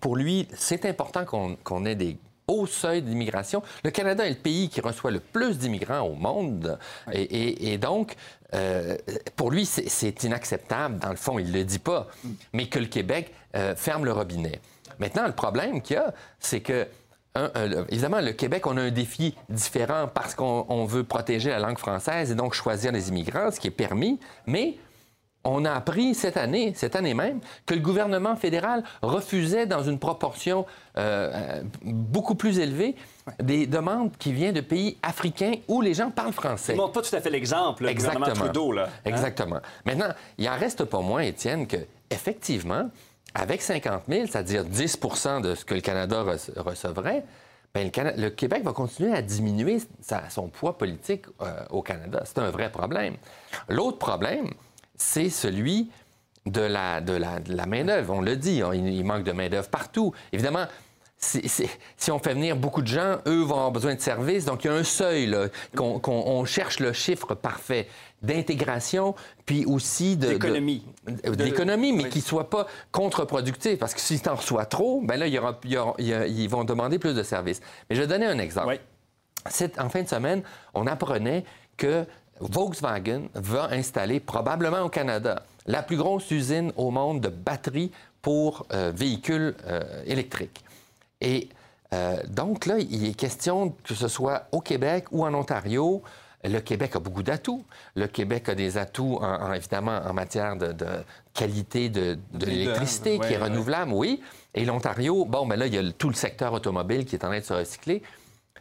[0.00, 2.18] pour lui, c'est important qu'on ait des
[2.48, 3.62] haut seuil d'immigration.
[3.84, 6.78] Le Canada est le pays qui reçoit le plus d'immigrants au monde.
[7.12, 8.16] Et, donc,
[8.54, 8.96] euh,
[9.36, 10.98] pour lui, c'est inacceptable.
[10.98, 12.08] Dans le fond, il ne le dit pas.
[12.52, 14.60] Mais que le Québec euh, ferme le robinet.
[14.98, 16.88] Maintenant, le problème qu'il y a, c'est que
[17.90, 22.30] évidemment, le Québec, on a un défi différent parce qu'on veut protéger la langue française
[22.30, 24.76] et donc choisir les immigrants, ce qui est permis, mais
[25.44, 29.98] on a appris cette année, cette année même, que le gouvernement fédéral refusait dans une
[29.98, 32.96] proportion euh, euh, beaucoup plus élevée
[33.40, 36.72] des demandes qui viennent de pays africains où les gens parlent français.
[36.72, 38.26] ne montre pas tout à fait l'exemple, le Exactement.
[38.26, 38.72] gouvernement Trudeau.
[38.72, 38.88] Là.
[38.88, 39.00] Hein?
[39.04, 39.60] Exactement.
[39.84, 41.78] Maintenant, il en reste pas moins, Étienne, que
[42.10, 42.90] effectivement,
[43.38, 46.24] avec 50 000, c'est-à-dire 10% de ce que le Canada
[46.56, 47.24] recevrait,
[47.74, 49.78] ben, le, Québec va continuer à diminuer
[50.30, 52.22] son poids politique euh, au Canada.
[52.24, 53.16] C'est un vrai problème.
[53.68, 54.50] L'autre problème,
[54.96, 55.90] c'est celui
[56.46, 58.14] de la, de la, main-d'œuvre.
[58.14, 60.12] On le dit, hein, il, manque de main-d'œuvre partout.
[60.32, 60.66] Évidemment,
[61.18, 64.44] si on fait venir beaucoup de gens, eux vont avoir besoin de services.
[64.44, 65.34] Donc, il y a un seuil,
[65.74, 67.88] qu'on cherche le chiffre parfait
[68.22, 69.14] d'intégration,
[69.46, 70.28] puis aussi de...
[70.28, 70.84] D'économie.
[71.06, 73.78] D'économie, mais qui ne soit pas contre-productif.
[73.78, 75.58] Parce que si tu en reçois trop, ben là, il y aura,
[75.98, 77.60] ils vont demander plus de services.
[77.88, 78.78] Mais je vais donner un exemple.
[79.78, 80.42] En fin de semaine,
[80.74, 81.44] on apprenait
[81.76, 82.04] que
[82.40, 88.66] Volkswagen va installer probablement au Canada la plus grosse usine au monde de batteries pour
[88.72, 90.64] euh, véhicules euh, électriques.
[91.20, 91.48] Et
[91.92, 96.02] euh, donc là, il est question que ce soit au Québec ou en Ontario.
[96.44, 97.64] Le Québec a beaucoup d'atouts.
[97.96, 99.20] Le Québec a des atouts,
[99.54, 100.72] évidemment, en matière de,
[101.34, 104.22] qualité de, l'électricité qui est renouvelable, oui.
[104.54, 107.28] Et l'Ontario, bon, ben là, il y a tout le secteur automobile qui est en
[107.28, 108.02] train de se recycler.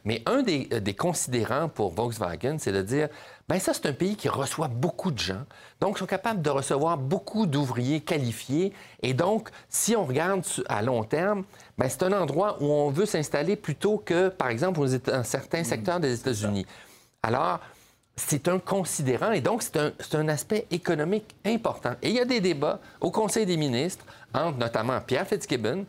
[0.05, 3.09] Mais un des, des considérants pour Volkswagen, c'est de dire
[3.49, 5.45] Bien, ça, c'est un pays qui reçoit beaucoup de gens.
[5.79, 8.73] Donc, ils sont capables de recevoir beaucoup d'ouvriers qualifiés.
[9.01, 11.45] Et donc, si on regarde à long terme,
[11.77, 16.01] bien, c'est un endroit où on veut s'installer plutôt que, par exemple, dans certains secteurs
[16.01, 16.65] des États-Unis.
[17.23, 17.61] Alors,
[18.17, 21.93] c'est un considérant et donc c'est un, un, aspect économique important.
[22.01, 25.85] Et il y a des débats au Conseil des ministres entre notamment Pierre Fitzgibbon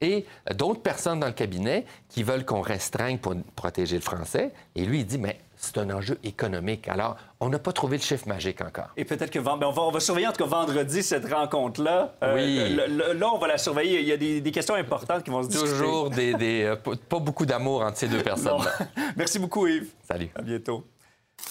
[0.00, 4.52] et d'autres personnes dans le cabinet qui veulent qu'on restreigne pour protéger le français.
[4.74, 6.86] Et lui, il dit, mais c'est un enjeu économique.
[6.88, 8.90] Alors, on n'a pas trouvé le chiffre magique encore.
[8.96, 12.14] Et peut-être que ben, on, va, surveiller en tout cas vendredi cette rencontre-là.
[12.22, 12.98] Euh, oui.
[13.18, 14.00] là, on va la surveiller.
[14.00, 15.72] Il y a des, questions importantes qui vont se discuter.
[15.72, 18.60] Toujours des, euh, pas beaucoup d'amour entre ces deux personnes.
[19.16, 19.88] Merci beaucoup, Yves.
[20.06, 20.28] Salut.
[20.34, 20.84] À bientôt.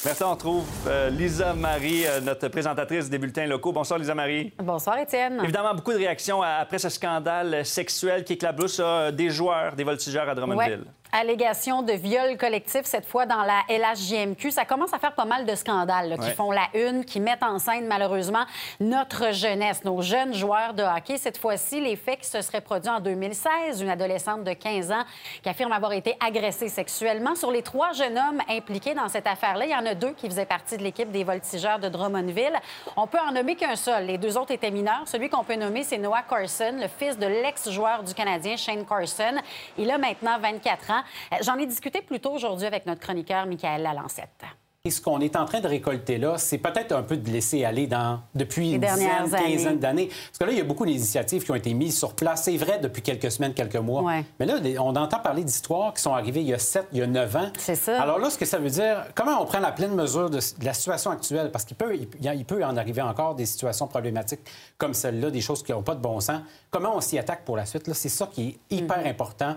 [0.06, 3.72] Maintenant, on retrouve euh, Lisa Marie, notre présentatrice des bulletins locaux.
[3.72, 4.54] Bonsoir, Lisa Marie.
[4.60, 5.40] Bonsoir, Étienne.
[5.42, 8.80] Évidemment, beaucoup de réactions après ce scandale sexuel qui éclabousse
[9.14, 10.84] des joueurs, des voltigeurs à Drummondville
[11.16, 14.52] allégation de viol collectif, cette fois dans la LHJMQ.
[14.52, 17.58] Ça commence à faire pas mal de scandales qui font la une, qui mettent en
[17.58, 18.46] scène malheureusement
[18.82, 21.18] notre jeunesse, nos jeunes joueurs de hockey.
[21.18, 25.04] Cette fois-ci, les faits qui se seraient produits en 2016, une adolescente de 15 ans
[25.42, 27.36] qui affirme avoir été agressée sexuellement.
[27.36, 30.28] Sur les trois jeunes hommes impliqués dans cette affaire-là, il y en a deux qui
[30.28, 32.60] faisaient partie de l'équipe des voltigeurs de Drummondville.
[32.98, 34.06] On peut en nommer qu'un seul.
[34.06, 35.04] Les deux autres étaient mineurs.
[35.06, 39.38] Celui qu'on peut nommer, c'est Noah Carson, le fils de l'ex-joueur du Canadien Shane Carson.
[39.78, 41.04] Il a maintenant 24 ans.
[41.34, 44.46] Euh, j'en ai discuté plus tôt aujourd'hui avec notre chroniqueur Michael Lalancette.
[44.86, 47.66] Et ce qu'on est en train de récolter là, c'est peut-être un peu de laisser
[47.66, 50.10] aller dans, depuis une dizaine, quinzaine d'années.
[50.10, 52.44] Parce que là, il y a beaucoup d'initiatives qui ont été mises sur place.
[52.44, 54.04] C'est vrai depuis quelques semaines, quelques mois.
[54.40, 57.02] Mais là, on entend parler d'histoires qui sont arrivées il y a sept, il y
[57.02, 57.50] a neuf ans.
[57.58, 58.00] C'est ça.
[58.00, 60.74] Alors là, ce que ça veut dire, comment on prend la pleine mesure de, la
[60.76, 61.50] situation actuelle?
[61.52, 64.42] Parce qu'il peut, il, peut en arriver encore des situations problématiques
[64.78, 66.42] comme celle-là, des choses qui n'ont pas de bon sens.
[66.70, 67.92] Comment on s'y attaque pour la suite?
[67.94, 69.10] C'est ça qui est hyper mm-hmm.
[69.10, 69.56] important.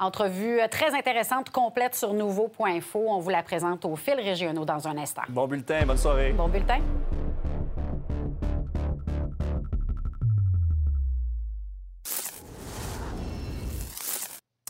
[0.00, 3.04] Entrevue très intéressante, complète sur nouveau.info.
[3.08, 5.22] On vous la présente au fil régionaux dans un instant.
[5.28, 6.30] Bon bulletin, bonne soirée.
[6.30, 6.78] Bon bulletin.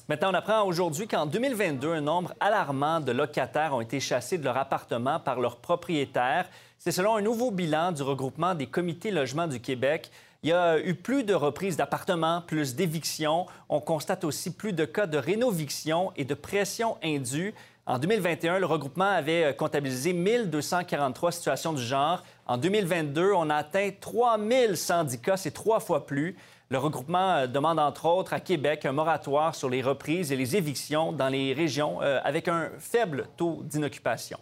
[0.08, 4.44] Maintenant, on apprend aujourd'hui qu'en 2022, un nombre alarmant de locataires ont été chassés de
[4.44, 6.48] leur appartement par leurs propriétaires.
[6.78, 10.10] C'est selon un nouveau bilan du regroupement des comités logements du Québec.
[10.44, 13.46] Il y a eu plus de reprises d'appartements, plus d'évictions.
[13.68, 17.54] On constate aussi plus de cas de rénoviction et de pression indue.
[17.86, 22.22] En 2021, le regroupement avait comptabilisé 1243 situations du genre.
[22.46, 26.36] En 2022, on a atteint 3110 cas, c'est trois fois plus.
[26.68, 30.54] Le regroupement euh, demande entre autres à Québec un moratoire sur les reprises et les
[30.54, 34.38] évictions dans les régions euh, avec un faible taux d'inoccupation.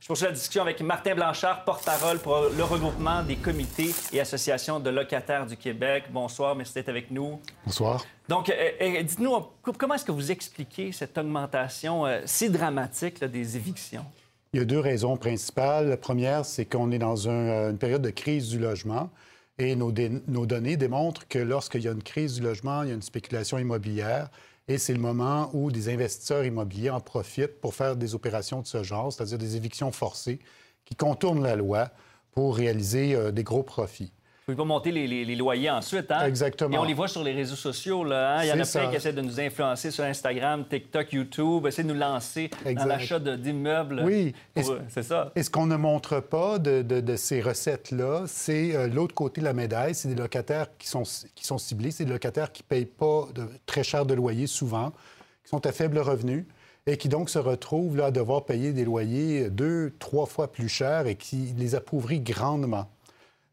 [0.00, 4.80] Je poursuis la discussion avec Martin Blanchard, porte-parole pour le regroupement des comités et associations
[4.80, 6.04] de locataires du Québec.
[6.10, 7.38] Bonsoir, merci d'être avec nous.
[7.66, 8.02] Bonsoir.
[8.26, 9.30] Donc, euh, euh, dites-nous,
[9.76, 14.06] comment est-ce que vous expliquez cette augmentation euh, si dramatique des évictions?
[14.54, 15.90] Il y a deux raisons principales.
[15.90, 19.10] La première, c'est qu'on est dans une période de crise du logement.
[19.58, 19.92] Et nos,
[20.26, 23.02] nos données démontrent que lorsqu'il y a une crise du logement, il y a une
[23.02, 24.30] spéculation immobilière,
[24.70, 28.68] et c'est le moment où des investisseurs immobiliers en profitent pour faire des opérations de
[28.68, 30.38] ce genre, c'est-à-dire des évictions forcées
[30.84, 31.90] qui contournent la loi
[32.30, 34.12] pour réaliser euh, des gros profits.
[34.50, 36.10] Pouvez pas monter les, loyers ensuite.
[36.10, 36.26] Hein?
[36.26, 36.74] Exactement.
[36.74, 38.02] Et on les voit sur les réseaux sociaux.
[38.02, 38.42] Là, hein?
[38.42, 41.84] Il y en a plein qui essaient de nous influencer sur Instagram, TikTok, YouTube, essayer
[41.86, 44.02] de nous lancer dans l'achat d'immeubles.
[44.04, 44.34] Oui.
[44.88, 45.30] C'est ça.
[45.36, 49.52] Et ce qu'on ne montre pas de, ces recettes-là, c'est euh, l'autre côté de la
[49.52, 49.94] médaille.
[49.94, 51.92] C'est des locataires qui sont, qui sont ciblés.
[51.92, 54.90] C'est des locataires qui ne payent pas de, très cher de loyer souvent,
[55.44, 56.46] qui sont à faible revenu
[56.86, 60.68] et qui donc se retrouvent là, à devoir payer des loyers deux, trois fois plus
[60.68, 62.88] chers et qui les appauvrit grandement.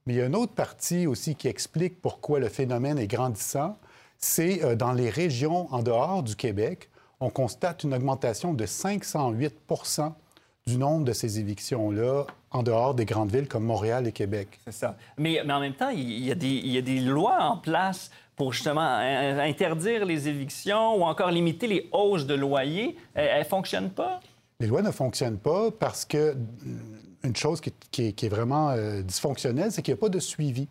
[0.08, 3.78] Mais il y a une autre partie aussi qui explique pourquoi le phénomène est grandissant.
[4.17, 6.89] C'est euh, dans les régions en dehors du Québec,
[7.20, 9.54] on constate une augmentation de 508
[10.65, 14.48] du nombre de ces évictions-là en dehors des grandes villes comme Montréal et Québec.
[14.63, 14.96] C'est ça.
[15.17, 17.58] Mais, mais, en même temps, il y, a des, il y, a des, lois en
[17.58, 22.96] place pour justement interdire les évictions ou encore limiter les hausses de loyers.
[23.13, 24.22] Elles ne fonctionnent pas?
[24.62, 26.36] Les lois ne fonctionnent pas parce que
[27.28, 30.68] une chose qui, est, vraiment euh, dysfonctionnelle, c'est qu'il n'y a pas de suivi.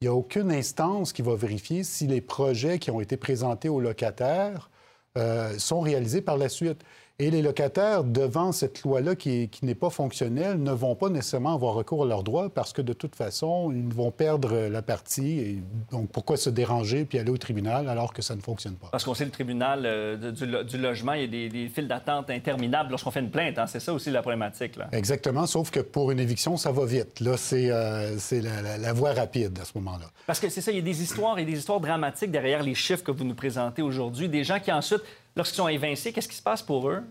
[0.00, 3.68] Il n'y a aucune instance qui va vérifier si les projets qui ont été présentés
[3.68, 4.70] aux locataires
[5.16, 6.82] euh, sont réalisés par la suite.
[7.18, 11.72] Et les locataires, devant cette loi-là qui, n'est pas fonctionnelle, ne vont pas nécessairement avoir
[11.72, 15.38] recours à leurs droits parce que de toute façon, ils vont perdre la partie.
[15.38, 18.88] Et donc, pourquoi se déranger puis aller au tribunal alors que ça ne fonctionne pas?
[18.92, 22.28] Parce qu'on sait le tribunal euh, du, logement, il y a des, des files d'attente
[22.28, 23.58] interminables lorsqu'on fait une plainte.
[23.58, 23.66] Hein.
[23.66, 24.76] C'est ça aussi la problématique.
[24.76, 24.88] Là.
[24.92, 27.20] Exactement, sauf que pour une éviction, ça va vite.
[27.20, 30.10] Là, c'est euh, la, la, voie rapide à ce moment-là.
[30.26, 32.74] Parce que c'est ça, il y a des histoires et des histoires dramatiques derrière les
[32.74, 34.28] chiffres que vous nous présentez aujourd'hui.
[34.28, 35.00] Des gens qui ensuite
[35.36, 37.02] Lorsqu'ils sont évincés, qu'est-ce qui se passe pour eux?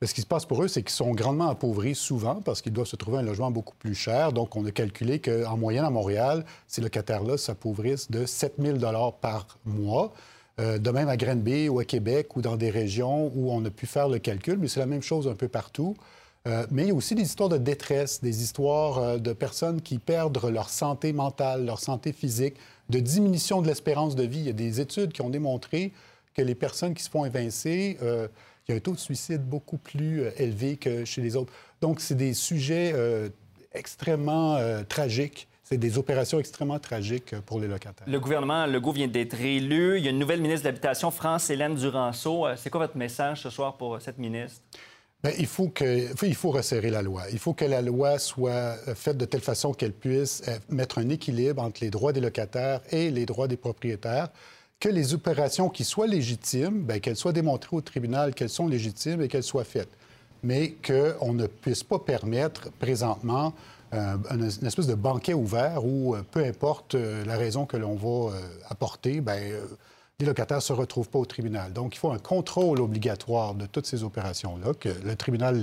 [0.00, 2.86] ce qui se passe pour eux, c'est qu'ils sont grandement appauvris souvent parce qu'ils doivent
[2.86, 4.32] se trouver un logement beaucoup plus cher.
[4.32, 8.78] Donc, on a calculé qu'en moyenne à Montréal, ces locataires-là s'appauvrissent de 7 000
[9.20, 10.12] par mois.
[10.60, 13.70] Euh, de même à Grenby ou à Québec ou dans des régions où on a
[13.70, 15.96] pu faire le calcul, mais c'est la même chose un peu partout.
[16.48, 19.80] Euh, mais il y a aussi des histoires de détresse, des histoires euh, de personnes
[19.80, 22.54] qui perdent leur santé mentale, leur santé physique,
[22.88, 24.40] de diminution de l'espérance de vie.
[24.40, 25.92] Il y a des études qui ont démontré
[26.38, 28.28] que les personnes qui se font évincer, euh,
[28.66, 31.52] il y a un taux de suicide beaucoup plus euh, élevé que chez les autres.
[31.80, 33.28] Donc, c'est des sujets euh,
[33.72, 35.48] extrêmement tragiques.
[35.64, 38.06] C'est des opérations extrêmement tragiques pour les locataires.
[38.08, 39.98] Le gouvernement Legault vient d'être élu.
[39.98, 42.46] Il y a une nouvelle ministre de l'Habitation, France Hélène Duranceau.
[42.56, 44.62] C'est quoi votre message ce soir pour cette ministre?
[45.22, 47.24] Bien, il, faut que, il faut resserrer la loi.
[47.30, 51.62] Il faut que la loi soit faite de telle façon qu'elle puisse mettre un équilibre
[51.62, 54.30] entre les droits des locataires et les droits des propriétaires
[54.80, 59.20] que les opérations qui soient légitimes, bien, qu'elles soient démontrées au tribunal qu'elles sont légitimes
[59.22, 59.90] et qu'elles soient faites.
[60.42, 63.54] Mais qu'on ne puisse pas permettre présentement
[63.92, 67.96] euh, une, espèce de banquet ouvert où, euh, peu importe euh, la raison que l'on
[67.96, 68.36] va
[68.68, 69.40] apporter, bien,
[70.20, 71.72] les locataires ne se retrouvent pas au tribunal.
[71.72, 75.60] Donc, il faut un contrôle obligatoire de toutes ces opérations-là, que le tribunal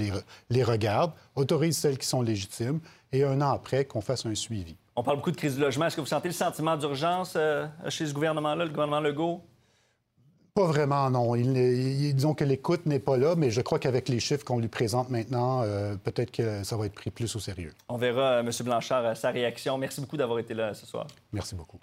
[0.49, 2.79] les regarde, autorise celles qui sont légitimes
[3.17, 4.75] et un an après, qu'on fasse un suivi.
[4.95, 5.85] On parle beaucoup de crise du logement.
[5.85, 9.41] Est-ce que vous sentez le sentiment d'urgence euh, chez ce gouvernement-là, le gouvernement Legault?
[10.53, 11.35] Pas vraiment, non.
[11.35, 15.09] disons que l'écoute n'est pas là, mais je crois qu'avec les chiffres qu'on lui présente
[15.09, 17.73] maintenant, euh, peut-être que ça va être pris plus au sérieux.
[17.89, 18.49] On verra, euh, M.
[18.63, 19.77] Blanchard, sa réaction.
[19.77, 21.07] Merci beaucoup d'avoir été là ce soir.
[21.33, 21.77] Merci beaucoup.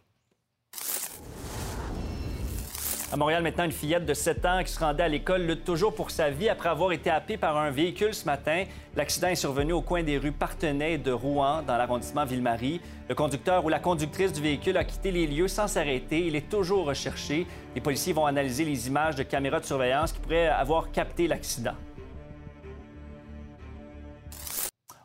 [3.13, 5.95] À Montréal, maintenant, une fillette de 7 ans qui se rendait à l'école lutte toujours
[5.95, 8.65] pour sa vie après avoir été happée par un véhicule ce matin.
[8.97, 12.81] L'accident est survenu au coin des rues Partenay de Rouen, dans l'arrondissement Ville-Marie.
[13.11, 16.27] Le conducteur ou la conductrice du véhicule a quitté les lieux sans s'arrêter.
[16.27, 17.47] Il est toujours recherché.
[17.75, 21.75] Les policiers vont analyser les images de caméras de surveillance qui pourraient avoir capté l'accident.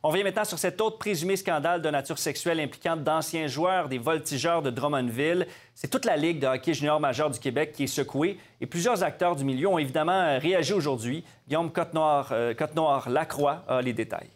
[0.07, 3.97] On revient maintenant sur cet autre présumé scandale de nature sexuelle impliquant d'anciens joueurs des
[3.97, 5.47] voltigeurs de Drummondville.
[5.79, 9.03] C'est toute la Ligue de hockey junior majeur du Québec qui est secouée et plusieurs
[9.03, 11.23] acteurs du milieu ont évidemment réagi aujourd'hui.
[11.47, 14.31] Guillaume Côte-Noir-Lacroix euh, a les détails.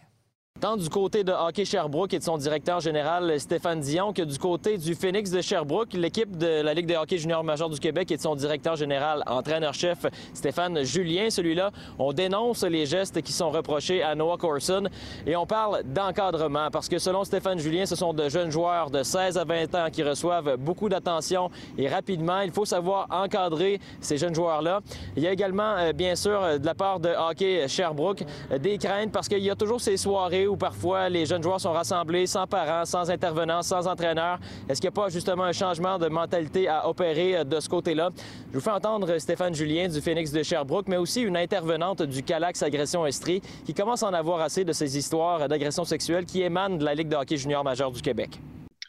[0.62, 4.38] Tant du côté de Hockey Sherbrooke et de son directeur général Stéphane Dion que du
[4.38, 8.12] côté du Phoenix de Sherbrooke, l'équipe de la Ligue de hockey junior majeur du Québec
[8.12, 11.32] et de son directeur général, entraîneur-chef Stéphane Julien.
[11.32, 14.84] Celui-là, on dénonce les gestes qui sont reprochés à Noah Corson
[15.26, 19.02] et on parle d'encadrement parce que selon Stéphane Julien, ce sont de jeunes joueurs de
[19.02, 22.42] 16 à 20 ans qui reçoivent beaucoup d'attention et rapidement.
[22.42, 24.82] Il faut savoir encadrer ces jeunes joueurs-là.
[25.18, 28.24] Il y a également, euh, bien sûr, de la part de Hockey Sherbrooke,
[28.60, 32.28] des craintes parce qu'il y a toujours ces soirées parfois les jeunes joueurs sont rassemblés
[32.28, 34.40] sans parents, sans intervenants, sans entraîneurs.
[34.70, 37.70] Est-ce qu'il n'y a pas justement un changement de mentalité à opérer euh, de ce
[37.70, 38.10] côté-là?
[38.52, 42.24] Je vous fais entendre Stéphane Julien du Phoenix de Sherbrooke, mais aussi une intervenante du
[42.24, 46.42] Calax Agression Estrie qui commence à en avoir assez de ces histoires d'agression sexuelle qui
[46.42, 48.40] émanent de la Ligue de hockey junior majeur du Québec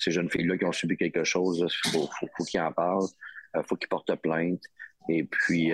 [0.03, 3.07] ces jeunes filles-là qui ont subi quelque chose, il faut, faut, qu'ils en parlent,
[3.55, 4.61] il faut qu'ils portent plainte.
[5.09, 5.73] Et puis,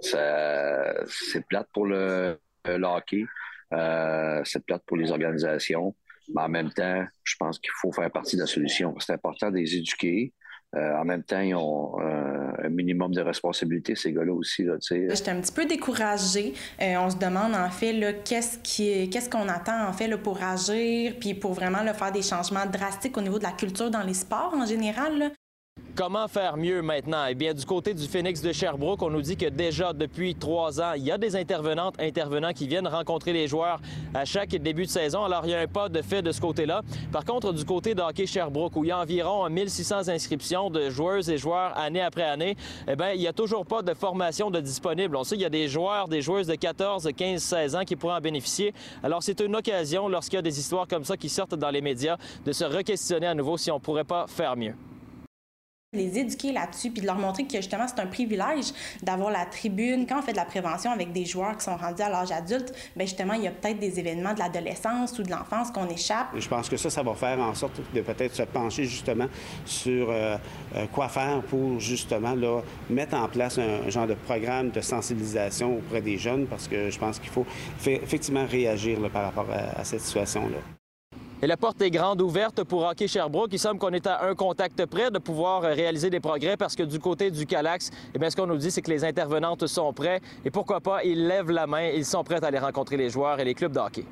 [0.00, 3.24] c'est plate pour le, le hockey,
[3.70, 5.94] c'est plate pour les organisations.
[6.34, 8.94] Mais en même temps, je pense qu'il faut faire partie de la solution.
[9.00, 10.32] C'est important de les éduquer.
[10.76, 14.62] Euh, en même temps, ils ont euh, un minimum de responsabilité, ces gars-là aussi.
[14.62, 16.54] Là, J'étais un petit peu découragée.
[16.80, 20.40] Euh, on se demande en fait qu'est-ce qui, qu'est-ce qu'on attend en fait là, pour
[20.40, 24.04] agir, puis pour vraiment là, faire des changements drastiques au niveau de la culture dans
[24.04, 25.32] les sports en général.
[25.96, 27.26] Comment faire mieux maintenant?
[27.28, 30.80] Eh bien, du côté du Phoenix de Sherbrooke, on nous dit que déjà depuis trois
[30.80, 33.80] ans, il y a des intervenantes, intervenants qui viennent rencontrer les joueurs
[34.14, 35.24] à chaque début de saison.
[35.24, 36.82] Alors, il y a un pas de fait de ce côté-là.
[37.12, 40.88] Par contre, du côté de hockey Sherbrooke, où il y a environ 1600 inscriptions de
[40.88, 42.56] joueuses et joueurs année après année,
[42.88, 45.16] eh bien, il n'y a toujours pas de formation de disponible.
[45.16, 47.96] On sait qu'il y a des joueurs, des joueuses de 14, 15, 16 ans qui
[47.96, 48.72] pourraient en bénéficier.
[49.02, 51.82] Alors, c'est une occasion, lorsqu'il y a des histoires comme ça qui sortent dans les
[51.82, 52.16] médias,
[52.46, 54.74] de se re-questionner à nouveau si on ne pourrait pas faire mieux
[55.92, 58.72] les éduquer là-dessus, puis de leur montrer que justement c'est un privilège
[59.02, 60.06] d'avoir la tribune.
[60.06, 62.72] Quand on fait de la prévention avec des joueurs qui sont rendus à l'âge adulte,
[62.94, 66.28] bien justement, il y a peut-être des événements de l'adolescence ou de l'enfance qu'on échappe.
[66.36, 69.26] Je pense que ça, ça va faire en sorte de peut-être se pencher justement
[69.64, 70.36] sur euh,
[70.76, 75.78] euh, quoi faire pour justement là, mettre en place un, genre de programme de sensibilisation
[75.78, 77.46] auprès des jeunes, parce que je pense qu'il faut
[77.84, 80.79] effectivement réagir par rapport à cette situation-là.
[81.42, 83.48] Et la porte est grande ouverte pour Hockey Sherbrooke.
[83.52, 86.76] Il semble qu'on est à un contact près de pouvoir euh, réaliser des progrès parce
[86.76, 89.66] que du côté du Calax, eh bien, ce qu'on nous dit, c'est que les intervenantes
[89.66, 92.98] sont prêts et pourquoi pas, ils lèvent la main, ils sont prêts à aller rencontrer
[92.98, 94.04] les joueurs et les clubs de hockey.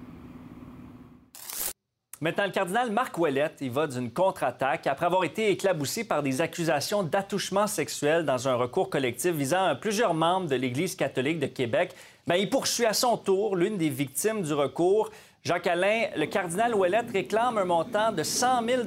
[2.20, 6.40] Maintenant, le cardinal Marc Ouellette, il va d'une contre-attaque après avoir été éclaboussé par des
[6.40, 11.94] accusations d'attouchement sexuel dans un recours collectif visant plusieurs membres de l'Église catholique de Québec.
[12.26, 15.10] Bien, il poursuit à son tour l'une des victimes du recours.
[15.48, 18.82] Jacques-Alain, le cardinal Ouellette réclame un montant de 100 000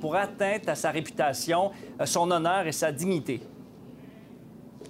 [0.00, 1.70] pour atteinte à sa réputation,
[2.04, 3.40] son honneur et sa dignité.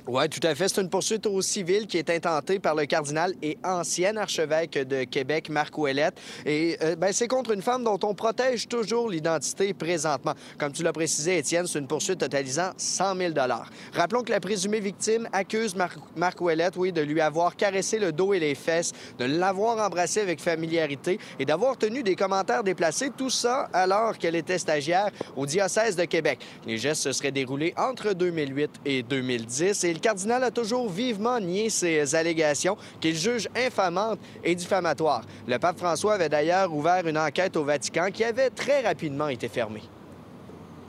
[0.09, 0.67] Oui, tout à fait.
[0.67, 5.05] C'est une poursuite au civil qui est intentée par le cardinal et ancien archevêque de
[5.05, 6.15] Québec, Marc Ouellette.
[6.45, 10.35] Et euh, ben, c'est contre une femme dont on protège toujours l'identité présentement.
[10.59, 13.33] Comme tu l'as précisé, Étienne, c'est une poursuite totalisant 100 000
[13.95, 18.35] Rappelons que la présumée victime accuse Marc, Ouellette, oui, de lui avoir caressé le dos
[18.35, 18.91] et les fesses,
[19.21, 24.35] de l'avoir embrassé avec familiarité et d'avoir tenu des commentaires déplacés, tout ça alors qu'elle
[24.35, 26.41] était stagiaire au diocèse de Québec.
[26.67, 31.39] Les gestes se seraient déroulés entre 2008 et 2010 et le cardinal a toujours vivement
[31.41, 35.23] nié ces allégations qu'il juge infamantes et diffamatoires.
[35.47, 39.49] Le pape François avait d'ailleurs ouvert une enquête au Vatican qui avait très rapidement été
[39.49, 39.83] fermée.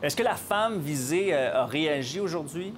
[0.01, 2.73] Est-ce que la femme visée euh, a réagi aujourd'hui?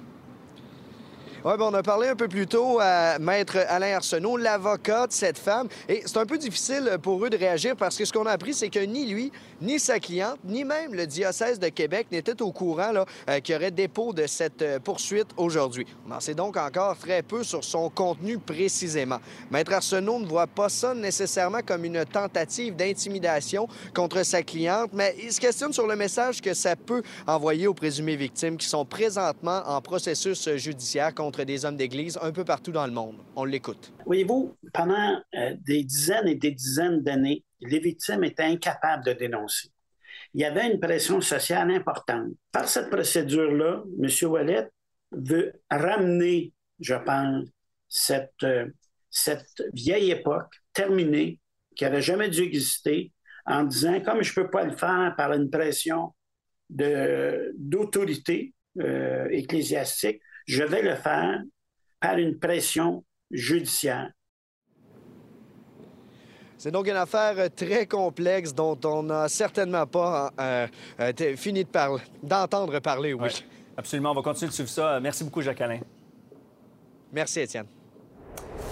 [1.46, 5.12] Oui, ben, on a parlé un peu plus tôt à Maître Alain Arsenault, l'avocat de
[5.12, 5.68] cette femme.
[5.88, 8.52] Et c'est un peu difficile pour eux de réagir parce que ce qu'on a appris,
[8.52, 9.30] c'est que ni lui,
[9.62, 12.92] ni sa cliente, ni même le diocèse de Québec n'étaient au courant
[13.30, 15.86] euh, qu'il y aurait dépôt de cette euh, poursuite aujourd'hui.
[16.08, 19.20] On en sait donc encore très peu sur son contenu précisément.
[19.52, 25.14] Maître Arsenault ne voit pas ça nécessairement comme une tentative d'intimidation contre sa cliente, mais
[25.22, 28.84] il se questionne sur le message que ça peut envoyer aux présumées victimes qui sont
[28.84, 33.18] présentement en processus judiciaire contre des hommes d'Église un peu partout dans le monde.
[33.34, 33.92] On l'écoute.
[34.04, 39.68] Voyez-vous, pendant euh, des dizaines et des dizaines d'années, les victimes étaient incapables de dénoncer.
[40.34, 42.28] Il y avait une pression sociale importante.
[42.52, 44.30] Par cette procédure-là, M.
[44.30, 44.68] Wallet
[45.12, 47.48] veut ramener, je pense,
[47.88, 48.66] cette, euh,
[49.10, 51.40] cette vieille époque terminée
[51.74, 53.12] qui n'aurait jamais dû exister
[53.46, 56.12] en disant, comme je ne peux pas le faire par une pression
[56.68, 61.40] d'autorité euh, ecclésiastique, je vais le faire
[62.00, 64.10] par une pression judiciaire.
[66.58, 70.66] C'est donc une affaire très complexe dont on n'a certainement pas euh,
[71.00, 71.66] euh, fini
[72.22, 73.28] d'entendre parler, oui.
[73.76, 74.98] absolument, on va continuer de suivre ça.
[75.00, 75.80] Merci beaucoup, Jacques-Alain.
[77.12, 77.66] Merci, Étienne.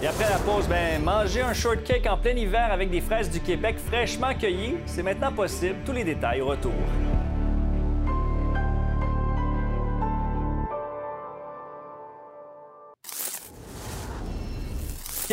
[0.01, 3.39] Et après la pause, ben, manger un shortcake en plein hiver avec des fraises du
[3.39, 5.75] Québec fraîchement cueillies, c'est maintenant possible.
[5.85, 6.73] Tous les détails au retour.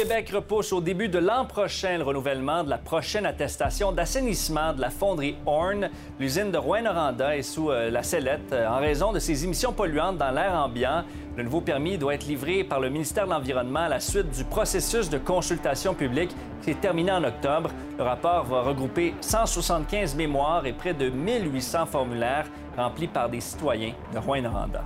[0.03, 4.81] Québec repousse au début de l'an prochain le renouvellement de la prochaine attestation d'assainissement de
[4.81, 5.91] la fonderie Horn.
[6.19, 10.19] L'usine de Rouen-Noranda est sous euh, la sellette euh, en raison de ses émissions polluantes
[10.19, 11.05] dans l'air ambiant.
[11.37, 14.43] Le nouveau permis doit être livré par le ministère de l'Environnement à la suite du
[14.43, 16.35] processus de consultation publique
[16.65, 17.71] qui est terminé en octobre.
[17.97, 22.47] Le rapport va regrouper 175 mémoires et près de 1800 formulaires
[22.77, 24.83] remplis par des citoyens de Rouen-Noranda.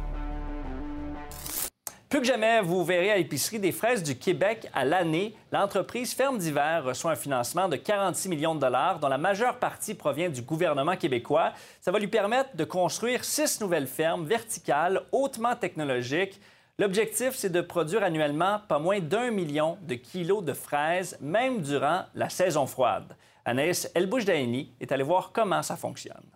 [2.08, 5.34] Plus que jamais, vous verrez à l'épicerie des fraises du Québec à l'année.
[5.50, 9.94] L'entreprise Ferme d'hiver reçoit un financement de 46 millions de dollars, dont la majeure partie
[9.94, 11.52] provient du gouvernement québécois.
[11.80, 16.40] Ça va lui permettre de construire six nouvelles fermes verticales hautement technologiques.
[16.78, 22.04] L'objectif, c'est de produire annuellement pas moins d'un million de kilos de fraises, même durant
[22.14, 23.16] la saison froide.
[23.44, 26.35] Anaïs Elbouch-Daini est allée voir comment ça fonctionne.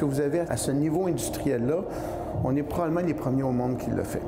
[0.00, 1.82] Que vous avez à ce niveau industriel-là,
[2.44, 4.22] on est probablement les premiers au monde qui le fait.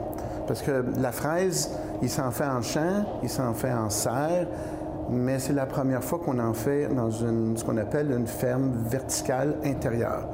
[0.47, 1.70] Parce que la fraise,
[2.03, 4.47] il s'en fait en champ, il s'en fait en serre,
[5.09, 9.57] mais c'est la première fois qu'on en fait dans ce qu'on appelle une ferme verticale
[9.64, 10.29] intérieure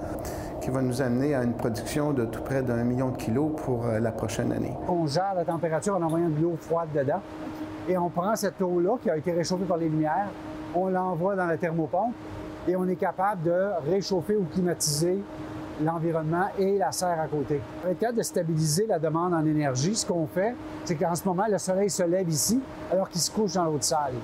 [0.61, 3.86] qui va nous amener à une production de tout près d'un million de kilos pour
[3.86, 4.74] euh, la prochaine année.
[4.89, 7.20] On gère la température en envoyant de l'eau froide dedans
[7.89, 10.28] et on prend cette eau-là qui a été réchauffée par les lumières,
[10.74, 12.12] on l'envoie dans la thermopompe
[12.68, 15.18] et on est capable de réchauffer ou climatiser
[15.82, 17.60] l'environnement et la serre à côté.
[17.80, 20.54] Pour être capable de stabiliser la demande en énergie, ce qu'on fait,
[20.84, 22.60] c'est qu'en ce moment, le soleil se lève ici
[22.92, 24.14] alors qu'il se couche dans l'autre salle.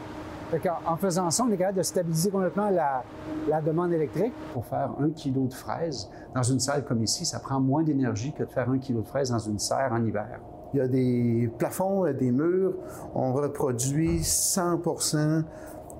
[0.86, 3.02] en, faisant ça, on est capable de stabiliser complètement la,
[3.48, 4.34] la demande électrique.
[4.52, 8.34] Pour faire un kilo de fraises dans une salle comme ici, ça prend moins d'énergie
[8.34, 10.40] que de faire un kilo de fraises dans une serre en hiver.
[10.74, 12.74] Il y a des plafonds, des murs.
[13.14, 14.78] On reproduit 100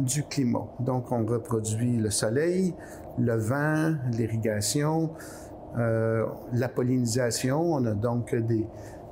[0.00, 0.66] du climat.
[0.80, 2.74] Donc, on reproduit le soleil,
[3.18, 5.10] le vent, l'irrigation,
[5.78, 7.74] euh, la pollinisation.
[7.74, 8.66] On a donc des,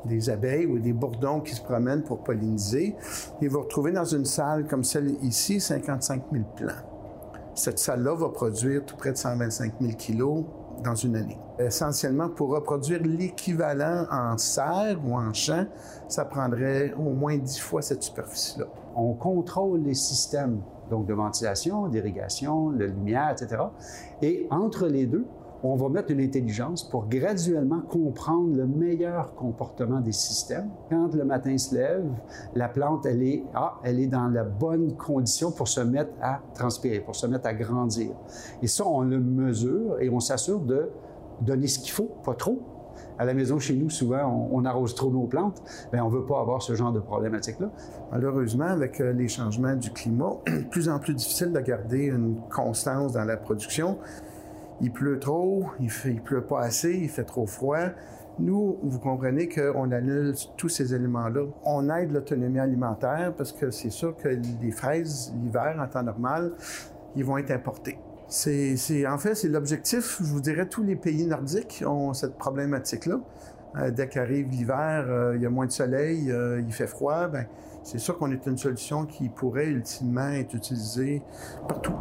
[0.05, 2.95] des, abeilles ou des bourdons qui se promènent pour polliniser.
[3.41, 6.72] Et vous retrouvez dans une salle comme celle ici 55 000 plants.
[7.55, 10.45] Cette salle-là va produire tout près de 125 000 kilos
[10.83, 11.39] dans une année.
[11.59, 15.66] Essentiellement, pour reproduire l'équivalent en serre ou en champ,
[16.09, 18.66] ça prendrait au moins 10 fois cette superficie-là.
[18.97, 20.61] On contrôle les systèmes
[20.91, 23.62] donc de ventilation, d'irrigation, de lumière, etc.
[24.20, 25.27] Et entre les deux,
[25.65, 30.71] on va mettre une intelligence pour graduellement comprendre le meilleur comportement des systèmes.
[30.91, 32.05] Quand le matin se lève,
[32.55, 36.41] la plante, elle est, ah, elle est dans la bonne condition pour se mettre à
[36.55, 38.11] transpirer, pour se mettre à grandir.
[38.61, 40.89] Et ça, on le mesure et on s'assure de
[41.41, 42.61] donner ce qu'il faut, pas trop,
[43.19, 45.63] à la maison, chez nous, souvent, on, arrose trop nos plantes.
[45.93, 47.71] Bien, on ne veut pas avoir ce genre de problématique-là.
[48.11, 50.39] Malheureusement, avec euh, les changements du climat,
[50.71, 53.99] plus en plus difficile de garder une constance dans la production.
[54.81, 57.89] Il pleut trop, il pleut pas assez, il fait trop froid.
[58.39, 61.43] Nous, vous comprenez qu'on annule tous ces éléments-là.
[61.64, 66.53] On aide l'autonomie alimentaire parce que c'est sûr que les fraises, l'hiver, en temps normal,
[67.14, 67.99] ils vont être importés.
[68.29, 70.16] C'est, en fait, c'est l'objectif.
[70.20, 73.20] Je vous dirais, tous les pays nordiques ont cette problématique-là.
[73.77, 77.29] Euh, dès qu'arrive l'hiver, euh, il y a moins de soleil, euh, il fait froid.
[77.29, 77.47] Ben,
[77.83, 81.23] c'est sûr qu'on est une solution qui pourrait ultimement être utilisée
[81.68, 81.93] partout.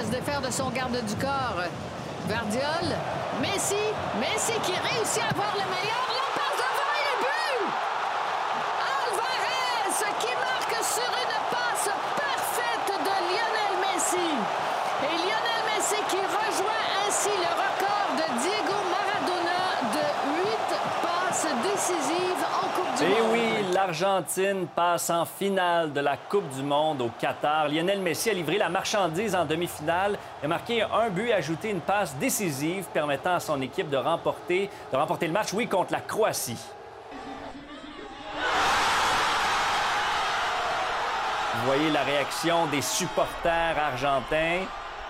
[0.00, 1.60] De se défaire de son garde du corps.
[2.26, 2.88] Verdiol,
[3.40, 3.84] Messi,
[4.20, 6.04] Messi qui réussit à avoir le meilleur.
[6.16, 7.64] La passe devant et le but!
[8.96, 14.30] Alvarez qui marque sur une passe parfaite de Lionel Messi.
[15.04, 19.62] Et Lionel Messi qui rejoint ainsi le record de Diego Maradona
[19.96, 20.04] de
[20.44, 23.32] 8 passes décisives en Coupe du et Monde.
[23.32, 27.66] oui, l'Argentine passe en finale de la Coupe du Monde au Qatar.
[27.68, 30.16] Lionel Messi a livré la marchandise en demi-finale.
[30.40, 33.96] Il a marqué un but et ajouté une passe décisive permettant à son équipe de
[33.96, 36.56] remporter, de remporter le match, oui, contre la Croatie.
[41.54, 44.60] Vous voyez la réaction des supporters argentins.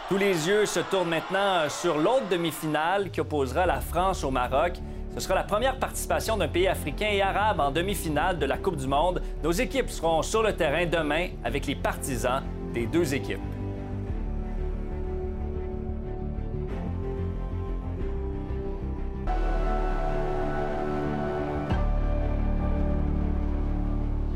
[0.08, 4.72] Tous les yeux se tournent maintenant sur l'autre demi-finale qui opposera la France au Maroc.
[5.14, 8.76] Ce sera la première participation d'un pays africain et arabe en demi-finale de la Coupe
[8.76, 9.20] du Monde.
[9.42, 12.42] Nos équipes seront sur le terrain demain avec les partisans
[12.72, 13.40] des deux équipes.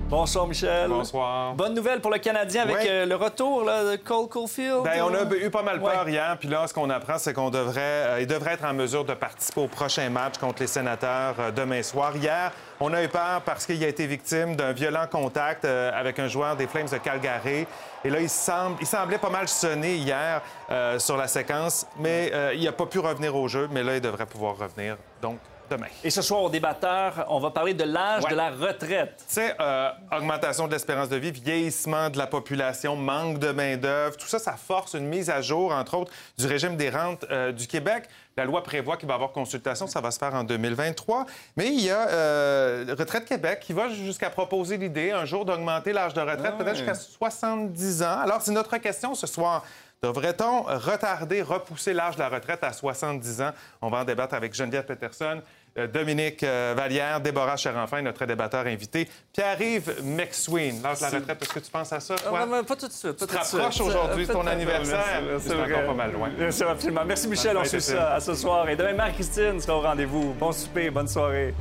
[0.09, 0.89] Bonsoir, Michel.
[0.89, 1.55] Bonsoir.
[1.55, 2.87] Bonne nouvelle pour le Canadien avec Ouais.
[2.89, 4.83] euh, le retour là, de Cole Caulfield.
[4.85, 6.13] Ben, on a eu pas mal peur Ouais.
[6.13, 9.05] hier, puis là, ce qu'on apprend, c'est qu'on devrait, euh, il devrait être en mesure
[9.05, 12.15] de participer au prochain match contre les sénateurs euh, demain soir.
[12.17, 16.19] Hier, on a eu peur parce qu'il a été victime d'un violent contact euh, avec
[16.19, 17.67] un joueur des Flames de Calgary.
[18.05, 22.31] Et là, il, semble, il semblait pas mal sonner hier euh, sur la séquence, mais
[22.35, 23.69] euh, il n'a pas pu revenir au jeu.
[23.73, 25.39] Mais là, il devrait pouvoir revenir, donc,
[25.71, 25.87] demain.
[26.03, 28.31] Et ce soir, au débatteur, on va parler de l'âge Ouais.
[28.31, 29.15] de la retraite.
[29.29, 34.17] Tu sais, euh, augmentation de l'espérance de vie, vieillissement de la population, manque de main-d'œuvre,
[34.17, 37.53] tout ça, ça force une mise à jour, entre autres, du régime des rentes euh,
[37.53, 38.05] du Québec.
[38.37, 41.25] La loi prévoit qu'il va y avoir consultation, ça va se faire en 2023.
[41.57, 45.93] Mais il y a euh, Retraite Québec qui va jusqu'à proposer l'idée un jour d'augmenter
[45.93, 48.19] l'âge de retraite, peut-être jusqu'à 70 ans.
[48.23, 49.65] Alors, c'est notre question ce soir.
[50.05, 53.53] Devrait-on retarder, repousser l'âge de la retraite à 70 ans?
[53.81, 55.41] On va en débattre avec Geneviève Peterson,
[55.79, 60.83] euh, Dominique euh, Vallière, Déborah Cherenfin, notre débatteur invité, Pierre-Yves McSween.
[60.83, 62.39] L'âge de la retraite, est-ce que tu penses à ça, toi?
[62.39, 63.17] Ah, pas tout de suite.
[63.17, 65.23] tu te rapproches aujourd'hui de ton anniversaire?
[65.39, 66.29] C'est encore pas mal loin.
[66.39, 67.05] Merci, absolument.
[67.07, 67.57] Merci, Michel.
[67.57, 68.69] On suit ça à ce soir.
[68.69, 70.35] Et demain, Marie-Christine sera au rendez-vous.
[70.39, 71.55] Bon souper, bonne soirée.